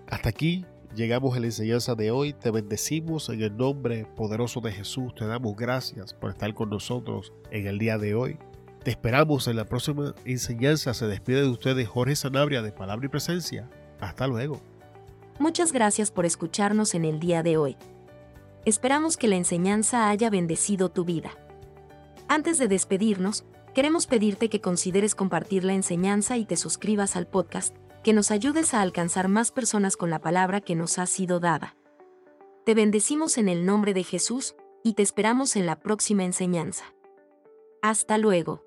Hasta 0.07 0.29
aquí 0.29 0.65
Llegamos 0.95 1.35
a 1.35 1.39
la 1.39 1.47
enseñanza 1.47 1.95
de 1.95 2.11
hoy, 2.11 2.33
te 2.33 2.51
bendecimos 2.51 3.27
en 3.29 3.41
el 3.41 3.57
nombre 3.57 4.05
poderoso 4.15 4.61
de 4.61 4.71
Jesús, 4.71 5.15
te 5.15 5.25
damos 5.25 5.55
gracias 5.55 6.13
por 6.13 6.29
estar 6.29 6.53
con 6.53 6.69
nosotros 6.69 7.33
en 7.49 7.65
el 7.65 7.79
día 7.79 7.97
de 7.97 8.13
hoy. 8.13 8.37
Te 8.83 8.91
esperamos 8.91 9.47
en 9.47 9.55
la 9.55 9.65
próxima 9.65 10.13
enseñanza. 10.25 10.93
Se 10.93 11.07
despide 11.07 11.41
de 11.41 11.49
ustedes 11.49 11.87
Jorge 11.87 12.15
Sanabria 12.15 12.61
de 12.61 12.71
Palabra 12.71 13.05
y 13.05 13.09
Presencia. 13.09 13.69
Hasta 13.99 14.27
luego. 14.27 14.61
Muchas 15.39 15.71
gracias 15.71 16.11
por 16.11 16.25
escucharnos 16.25 16.93
en 16.93 17.05
el 17.05 17.19
día 17.19 17.41
de 17.41 17.57
hoy. 17.57 17.75
Esperamos 18.65 19.17
que 19.17 19.27
la 19.27 19.35
enseñanza 19.35 20.09
haya 20.09 20.29
bendecido 20.29 20.89
tu 20.89 21.05
vida. 21.05 21.31
Antes 22.27 22.59
de 22.59 22.67
despedirnos, 22.67 23.45
queremos 23.73 24.05
pedirte 24.05 24.49
que 24.49 24.61
consideres 24.61 25.15
compartir 25.15 25.63
la 25.63 25.73
enseñanza 25.73 26.37
y 26.37 26.45
te 26.45 26.55
suscribas 26.55 27.15
al 27.15 27.25
podcast 27.25 27.75
que 28.03 28.13
nos 28.13 28.31
ayudes 28.31 28.73
a 28.73 28.81
alcanzar 28.81 29.27
más 29.27 29.51
personas 29.51 29.97
con 29.97 30.09
la 30.09 30.19
palabra 30.19 30.61
que 30.61 30.75
nos 30.75 30.99
ha 30.99 31.05
sido 31.05 31.39
dada. 31.39 31.75
Te 32.65 32.75
bendecimos 32.75 33.37
en 33.37 33.49
el 33.49 33.65
nombre 33.65 33.93
de 33.93 34.03
Jesús, 34.03 34.55
y 34.83 34.93
te 34.93 35.01
esperamos 35.01 35.55
en 35.55 35.65
la 35.65 35.79
próxima 35.79 36.25
enseñanza. 36.25 36.93
Hasta 37.81 38.17
luego. 38.17 38.62